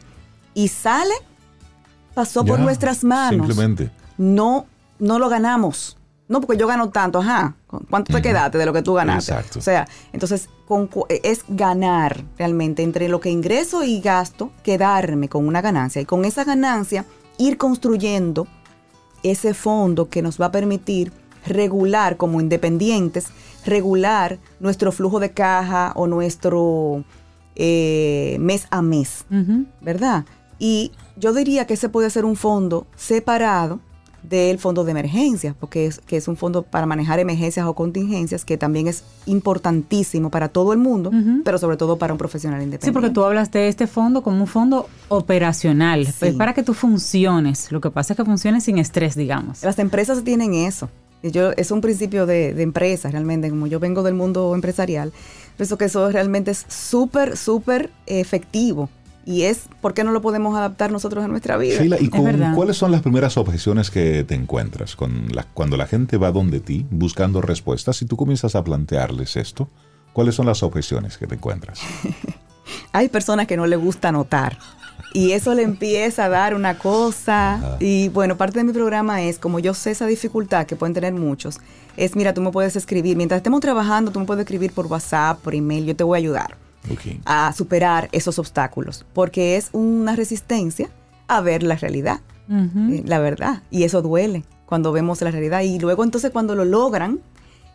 [0.55, 1.13] y sale
[2.15, 3.49] pasó por nuestras manos.
[3.49, 3.91] Simplemente.
[4.17, 4.67] No,
[5.01, 5.97] no lo ganamos.
[6.29, 7.57] No, porque yo gano tanto, ajá.
[7.91, 9.33] ¿Cuánto te quedaste de lo que tú ganaste?
[9.33, 9.59] Exacto.
[9.59, 15.49] O sea, entonces con es ganar realmente entre lo que ingreso y gasto, quedarme con
[15.49, 16.01] una ganancia.
[16.01, 17.05] Y con esa ganancia
[17.39, 18.47] ir construyendo
[19.25, 21.13] ese fondo que nos va a permitir
[21.45, 23.27] regular como independientes,
[23.67, 27.03] regular nuestro flujo de caja o nuestro
[27.63, 29.27] eh, mes a mes.
[29.83, 30.25] ¿verdad?
[30.59, 33.81] Y yo diría que ese puede ser un fondo separado
[34.23, 38.45] del fondo de emergencias, porque es, que es un fondo para manejar emergencias o contingencias
[38.45, 41.11] que también es importantísimo para todo el mundo,
[41.45, 42.87] pero sobre todo para un profesional independiente.
[42.87, 46.27] Sí, porque tú hablas de este fondo como un fondo operacional, Sí.
[46.29, 47.73] es para que tú funciones.
[47.73, 49.63] Lo que pasa es que funciones sin estrés, digamos.
[49.63, 50.89] Las empresas tienen eso.
[51.23, 55.13] Yo, es un principio de, de empresa, realmente, como yo vengo del mundo empresarial,
[55.61, 58.89] pienso que eso realmente es súper, súper efectivo.
[59.27, 61.77] Y es, ¿por qué no lo podemos adaptar nosotros a nuestra vida?
[61.77, 65.87] Sheila, ¿y con cuáles son las primeras objeciones que te encuentras con la- cuando la
[65.87, 69.69] gente va donde ti buscando respuestas y tú comienzas a plantearles esto?
[70.15, 71.81] ¿Cuáles son las objeciones que te encuentras?
[72.93, 74.57] hay personas que no le gusta anotar.
[75.13, 77.55] Y eso le empieza a dar una cosa.
[77.55, 77.77] Ajá.
[77.81, 81.13] Y bueno, parte de mi programa es, como yo sé esa dificultad que pueden tener
[81.15, 81.59] muchos,
[81.97, 83.17] es, mira, tú me puedes escribir.
[83.17, 86.21] Mientras estemos trabajando, tú me puedes escribir por WhatsApp, por email, yo te voy a
[86.21, 86.57] ayudar
[86.91, 87.17] Ok.
[87.25, 89.05] a superar esos obstáculos.
[89.13, 90.89] Porque es una resistencia
[91.27, 93.63] a ver la realidad, eh, la verdad.
[93.71, 95.63] Y eso duele cuando vemos la realidad.
[95.63, 97.19] Y luego entonces cuando lo logran,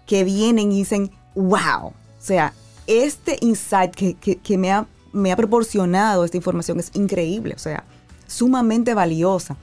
[0.06, 1.88] que vienen y dicen, wow.
[1.88, 2.54] O sea,
[2.88, 4.86] este insight que, que- que me, ha,
[5.16, 7.84] me ha proporcionado esta información es increíble, o sea,
[8.28, 9.56] sumamente valiosa.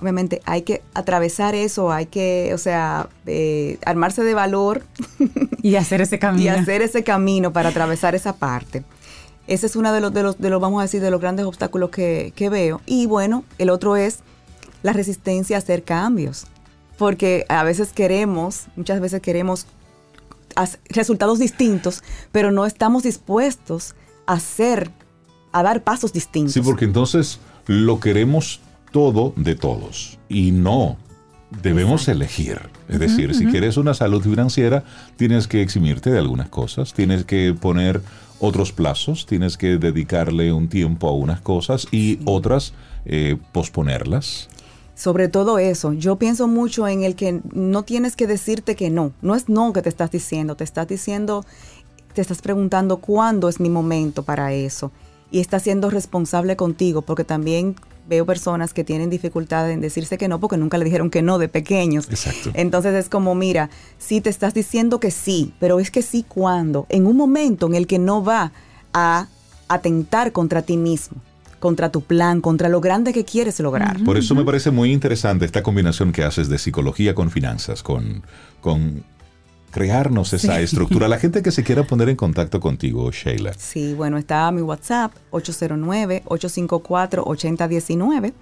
[0.00, 4.84] Obviamente hay que atravesar eso, hay que, o sea, eh, armarse de valor
[5.62, 6.44] Y hacer ese camino.
[6.44, 8.84] y hacer ese camino para atravesar esa parte.
[9.48, 11.46] Ese es uno de los, de los, de los, vamos a decir, de los grandes
[11.46, 12.80] obstáculos que, que veo.
[12.86, 14.20] Y bueno, el otro es
[14.82, 16.46] la resistencia a hacer cambios.
[16.98, 19.66] Porque a veces queremos, muchas veces queremos
[20.88, 22.02] resultados distintos,
[22.32, 23.94] pero no estamos dispuestos
[24.26, 24.90] a hacer,
[25.52, 26.54] a dar pasos distintos.
[26.54, 28.60] Sí, porque entonces lo queremos
[28.92, 30.96] todo de todos y no.
[31.62, 32.60] Debemos elegir.
[32.88, 34.84] Es decir, si quieres una salud financiera,
[35.16, 38.02] tienes que eximirte de algunas cosas, tienes que poner
[38.38, 42.74] otros plazos, tienes que dedicarle un tiempo a unas cosas y otras
[43.06, 44.50] eh, posponerlas.
[44.94, 49.12] Sobre todo eso, yo pienso mucho en el que no tienes que decirte que no.
[49.22, 51.46] No es no que te estás diciendo, te estás diciendo,
[52.14, 54.90] te estás preguntando cuándo es mi momento para eso.
[55.30, 57.76] Y está siendo responsable contigo, porque también
[58.08, 61.38] veo personas que tienen dificultad en decirse que no porque nunca le dijeron que no
[61.38, 62.08] de pequeños.
[62.08, 62.50] Exacto.
[62.54, 63.68] Entonces es como, mira,
[63.98, 67.74] si te estás diciendo que sí, pero es que sí cuando, en un momento en
[67.74, 68.52] el que no va
[68.94, 69.28] a
[69.68, 71.18] atentar contra ti mismo,
[71.58, 74.02] contra tu plan, contra lo grande que quieres lograr.
[74.04, 78.22] Por eso me parece muy interesante esta combinación que haces de psicología con finanzas, con,
[78.62, 79.04] con
[79.70, 81.08] crearnos esa estructura.
[81.08, 83.52] La gente que se quiera poner en contacto contigo, Sheila.
[83.54, 88.32] Sí, bueno, está mi WhatsApp 809-854-8019.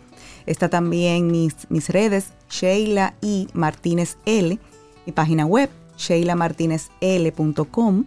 [0.46, 4.58] Está también mis, mis redes, Sheila y Martínez L,
[5.04, 8.04] mi página web, sheilamartinezl.com.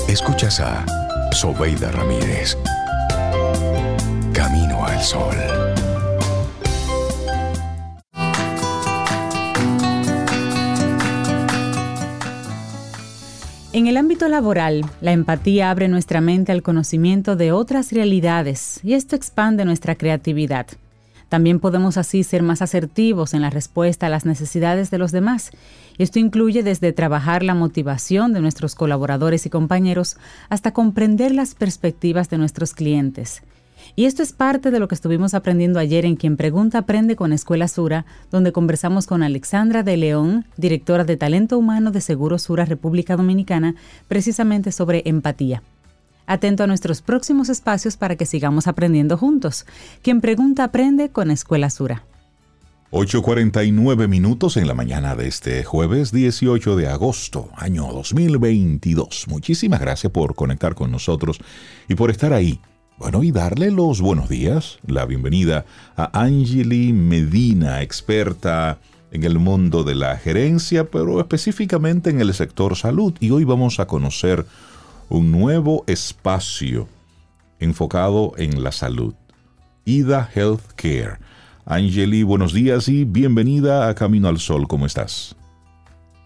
[0.08, 0.86] Escuchas a
[1.32, 2.56] Sobeida Ramírez.
[4.32, 5.36] Camino al Sol.
[13.74, 18.93] En el ámbito laboral, la empatía abre nuestra mente al conocimiento de otras realidades y
[18.93, 20.68] esto expande nuestra creatividad.
[21.36, 25.51] También podemos así ser más asertivos en la respuesta a las necesidades de los demás.
[25.97, 30.15] Esto incluye desde trabajar la motivación de nuestros colaboradores y compañeros
[30.47, 33.43] hasta comprender las perspectivas de nuestros clientes.
[33.97, 37.33] Y esto es parte de lo que estuvimos aprendiendo ayer en Quien Pregunta Aprende con
[37.33, 42.63] Escuela Sura, donde conversamos con Alexandra de León, directora de Talento Humano de Seguro Sura
[42.63, 43.75] República Dominicana,
[44.07, 45.61] precisamente sobre empatía.
[46.28, 49.65] Atento a nuestros próximos espacios para que sigamos aprendiendo juntos.
[50.01, 52.03] Quien pregunta aprende con Escuela Sura.
[52.91, 59.26] 8.49 minutos en la mañana de este jueves 18 de agosto, año 2022.
[59.28, 61.39] Muchísimas gracias por conectar con nosotros
[61.89, 62.59] y por estar ahí.
[62.97, 65.65] Bueno, y darle los buenos días, la bienvenida
[65.97, 68.80] a Angeli Medina, experta
[69.11, 73.13] en el mundo de la gerencia, pero específicamente en el sector salud.
[73.19, 74.45] Y hoy vamos a conocer
[75.10, 76.88] un nuevo espacio
[77.60, 79.14] enfocado en la salud.
[79.86, 81.20] IDA Healthcare.
[81.66, 84.68] Angeli, buenos días y bienvenida a Camino al Sol.
[84.68, 85.36] ¿Cómo estás?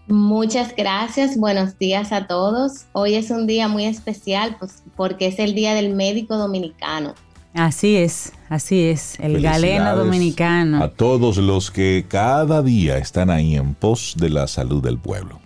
[0.06, 2.86] Muchas gracias, buenos días a todos.
[2.92, 7.14] Hoy es un día muy especial pues, porque es el Día del Médico Dominicano.
[7.54, 10.82] Así es, así es, el galeno dominicano.
[10.82, 15.40] A todos los que cada día están ahí en pos de la salud del pueblo.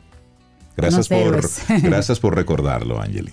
[0.76, 1.40] Gracias, por,
[1.82, 3.32] gracias por recordarlo, Angeli.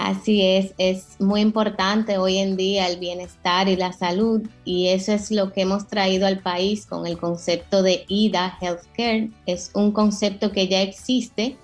[0.00, 5.12] Así es, es muy importante hoy en día el bienestar y la salud y eso
[5.12, 9.30] es lo que hemos traído al país con el concepto de IDA Healthcare.
[9.44, 11.58] Es un concepto que ya existe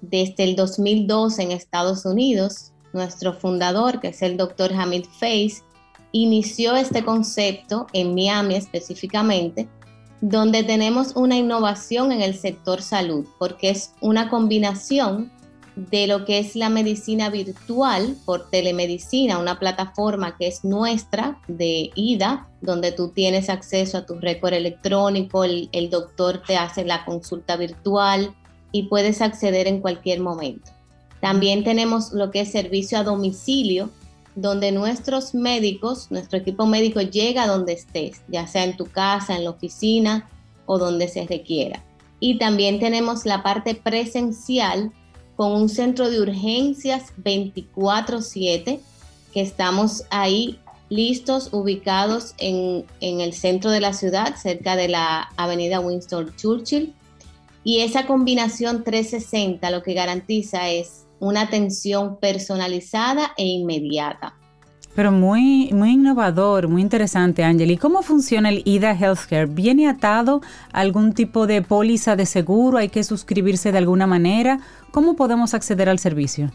[0.00, 2.72] desde el 2002 en Estados Unidos.
[2.92, 5.62] Nuestro fundador, que es el doctor Hamid Face,
[6.10, 9.68] inició este concepto en Miami específicamente
[10.20, 15.30] donde tenemos una innovación en el sector salud, porque es una combinación
[15.76, 21.90] de lo que es la medicina virtual por telemedicina, una plataforma que es nuestra de
[21.94, 27.04] IDA, donde tú tienes acceso a tu récord electrónico, el, el doctor te hace la
[27.04, 28.34] consulta virtual
[28.72, 30.70] y puedes acceder en cualquier momento.
[31.20, 33.90] También tenemos lo que es servicio a domicilio,
[34.36, 39.44] donde nuestros médicos, nuestro equipo médico llega donde estés, ya sea en tu casa, en
[39.44, 40.28] la oficina
[40.66, 41.82] o donde se requiera.
[42.20, 44.92] Y también tenemos la parte presencial
[45.36, 48.80] con un centro de urgencias 24/7,
[49.32, 50.58] que estamos ahí
[50.88, 56.94] listos, ubicados en, en, el centro de la ciudad, cerca de la avenida Winston Churchill.
[57.64, 64.34] Y esa combinación 360 lo que garantiza es una atención personalizada e inmediata.
[64.96, 67.70] Pero muy, muy innovador, muy interesante, Ángel.
[67.70, 69.46] ¿Y cómo funciona el IDA Healthcare?
[69.46, 70.40] ¿Viene atado
[70.72, 72.78] a algún tipo de póliza de seguro?
[72.78, 74.58] ¿Hay que suscribirse de alguna manera?
[74.92, 76.50] ¿Cómo podemos acceder al servicio?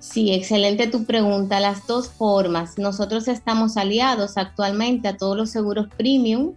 [0.00, 1.60] Sí, excelente tu pregunta.
[1.60, 2.78] Las dos formas.
[2.78, 6.54] Nosotros estamos aliados actualmente a todos los seguros premium,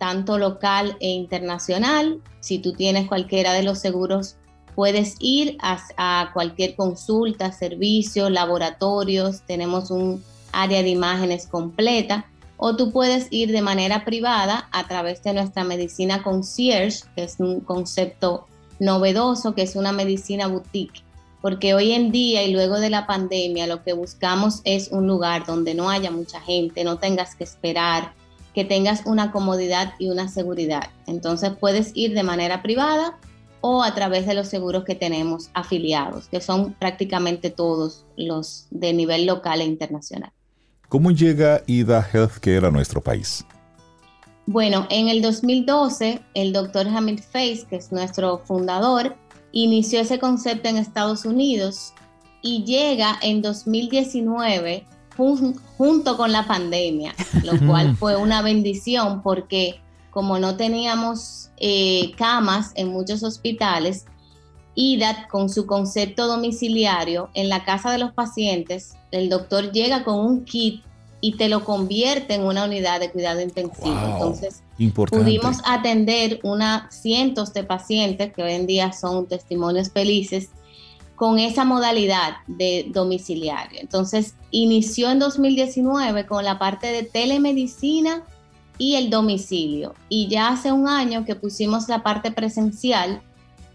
[0.00, 2.20] tanto local e internacional.
[2.40, 4.38] Si tú tienes cualquiera de los seguros,
[4.78, 9.40] puedes ir a, cualquier consulta, servicio, laboratorios.
[9.40, 10.22] Tenemos un
[10.52, 12.26] área de imágenes completa.
[12.56, 17.40] O tú puedes ir de manera privada a través de nuestra medicina concierge, que es
[17.40, 18.46] un concepto
[18.78, 21.02] novedoso, que es una medicina boutique
[21.42, 25.44] porque hoy en día y luego de la pandemia lo que buscamos es un lugar
[25.44, 28.12] donde no haya mucha gente, no tengas que esperar,
[28.54, 30.90] que tengas una comodidad y una seguridad.
[31.06, 33.18] Entonces puedes ir de manera privada
[33.60, 38.92] o a través de los seguros que tenemos afiliados, que son prácticamente todos los de
[38.92, 40.32] nivel local e internacional.
[40.88, 43.44] ¿Cómo llega IDA Healthcare a nuestro país?
[44.46, 49.14] Bueno, en el 2012, el doctor Hamid Face, que es nuestro fundador,
[49.52, 51.92] inició ese concepto en Estados Unidos
[52.40, 54.86] y llega en 2019
[55.76, 59.80] junto con la pandemia, lo cual fue una bendición porque
[60.18, 64.04] como no teníamos eh, camas en muchos hospitales,
[64.74, 70.18] IDAT con su concepto domiciliario en la casa de los pacientes, el doctor llega con
[70.18, 70.82] un kit
[71.20, 73.96] y te lo convierte en una unidad de cuidado intensivo.
[74.12, 74.64] Entonces,
[75.08, 80.48] pudimos atender una cientos de pacientes que hoy en día son testimonios felices
[81.14, 83.78] con esa modalidad de domiciliario.
[83.80, 88.24] Entonces, inició en 2019 con la parte de telemedicina
[88.78, 89.94] y el domicilio.
[90.08, 93.20] Y ya hace un año que pusimos la parte presencial,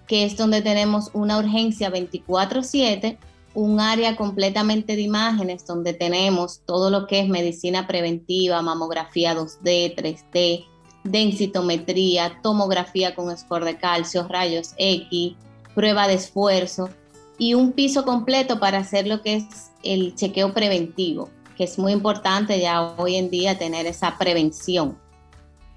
[0.08, 3.18] que es donde tenemos una urgencia 24/7
[3.56, 9.96] un área completamente de imágenes donde tenemos todo lo que es medicina preventiva, mamografía 2D,
[9.96, 10.66] 3D,
[11.04, 15.36] densitometría, tomografía con score de calcio, rayos X,
[15.76, 16.90] prueba de esfuerzo
[17.38, 21.92] y un piso completo para hacer lo que es el chequeo preventivo, que es muy
[21.92, 24.98] importante ya hoy en día tener esa prevención.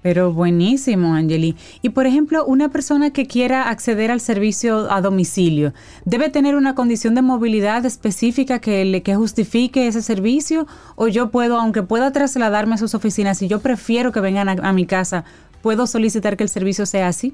[0.01, 1.55] Pero buenísimo, Angeli.
[1.81, 5.73] Y por ejemplo, una persona que quiera acceder al servicio a domicilio,
[6.05, 10.67] ¿debe tener una condición de movilidad específica que, le, que justifique ese servicio?
[10.95, 14.51] ¿O yo puedo, aunque pueda trasladarme a sus oficinas, si yo prefiero que vengan a,
[14.51, 15.25] a mi casa,
[15.61, 17.33] ¿puedo solicitar que el servicio sea así?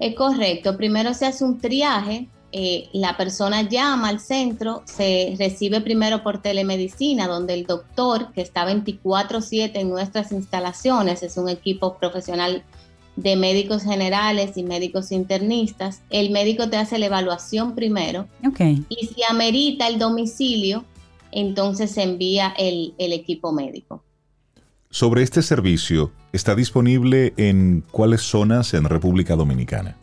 [0.00, 0.76] Es correcto.
[0.76, 6.40] Primero se hace un triaje eh, la persona llama al centro, se recibe primero por
[6.40, 12.64] telemedicina, donde el doctor, que está 24/7 en nuestras instalaciones, es un equipo profesional
[13.16, 18.28] de médicos generales y médicos internistas, el médico te hace la evaluación primero
[18.88, 20.84] y si amerita el domicilio,
[21.32, 24.04] entonces se envía el, el equipo médico.
[24.90, 29.96] Sobre este servicio, ¿está disponible en cuáles zonas en República Dominicana?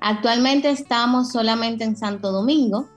[0.00, 2.88] Actualmente estamos solamente en Santo Domingo.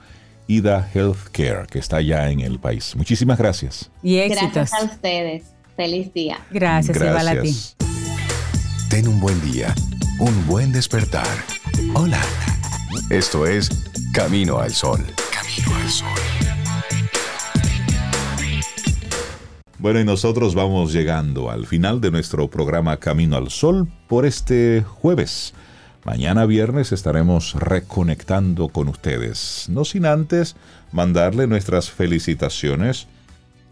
[0.49, 2.95] Ida Healthcare, que está ya en el país.
[2.95, 3.91] Muchísimas gracias.
[4.01, 4.51] Y éxitos.
[4.51, 5.43] Gracias a ustedes.
[5.77, 6.39] Feliz día.
[6.49, 7.37] Gracias, gracias.
[7.37, 7.85] a ti.
[8.89, 9.75] Ten un buen día,
[10.19, 11.27] un buen despertar.
[11.93, 12.19] Hola.
[13.11, 13.69] Esto es
[14.11, 15.05] Camino al Sol.
[15.31, 16.07] Camino al Sol.
[19.77, 24.83] Bueno, y nosotros vamos llegando al final de nuestro programa Camino al Sol por este
[24.83, 25.53] jueves.
[26.05, 30.55] Mañana viernes estaremos reconectando con ustedes, no sin antes
[30.91, 33.07] mandarle nuestras felicitaciones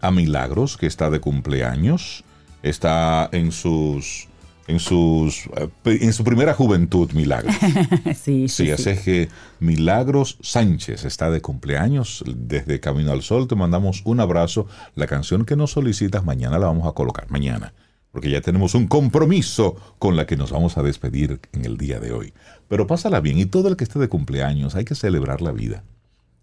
[0.00, 2.24] a Milagros, que está de cumpleaños,
[2.62, 4.28] está en sus
[4.66, 7.54] en sus eh, en su primera juventud Milagros.
[8.14, 13.48] sí, sí, sí, así es que Milagros Sánchez está de cumpleaños desde Camino al Sol.
[13.48, 14.66] Te mandamos un abrazo.
[14.94, 17.72] La canción que nos solicitas mañana la vamos a colocar mañana,
[18.12, 22.00] porque ya tenemos un compromiso con la que nos vamos a despedir en el día
[22.00, 22.32] de hoy.
[22.68, 25.84] Pero pásala bien y todo el que esté de cumpleaños hay que celebrar la vida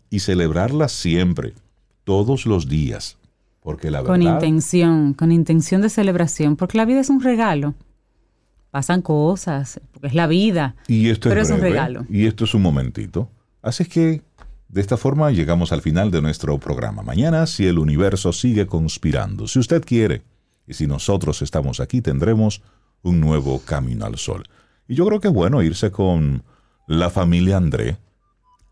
[0.09, 1.53] y celebrarla siempre,
[2.03, 3.17] todos los días,
[3.61, 7.73] porque la verdad Con intención, con intención de celebración, porque la vida es un regalo.
[8.69, 10.75] Pasan cosas, porque es la vida.
[10.87, 12.05] Y esto pero es, es un regalo.
[12.09, 13.29] Y esto es un momentito.
[13.61, 14.21] Así es que
[14.67, 17.01] de esta forma llegamos al final de nuestro programa.
[17.01, 20.21] Mañana, si el universo sigue conspirando, si usted quiere,
[20.67, 22.61] y si nosotros estamos aquí, tendremos
[23.03, 24.43] un nuevo camino al sol.
[24.87, 26.43] Y yo creo que es bueno irse con
[26.87, 27.97] la familia André.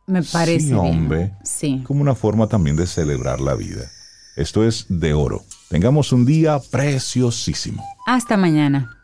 [0.07, 0.59] Me parece.
[0.59, 0.77] Sí, bien.
[0.77, 1.33] hombre.
[1.43, 1.81] Sí.
[1.85, 3.89] Como una forma también de celebrar la vida.
[4.35, 5.43] Esto es de oro.
[5.69, 7.83] Tengamos un día preciosísimo.
[8.05, 9.03] Hasta mañana.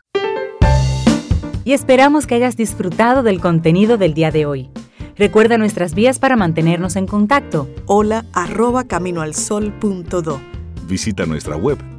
[1.64, 4.70] Y esperamos que hayas disfrutado del contenido del día de hoy.
[5.16, 7.68] Recuerda nuestras vías para mantenernos en contacto.
[7.86, 10.40] Hola arroba caminoalsol.do.
[10.86, 11.78] Visita nuestra web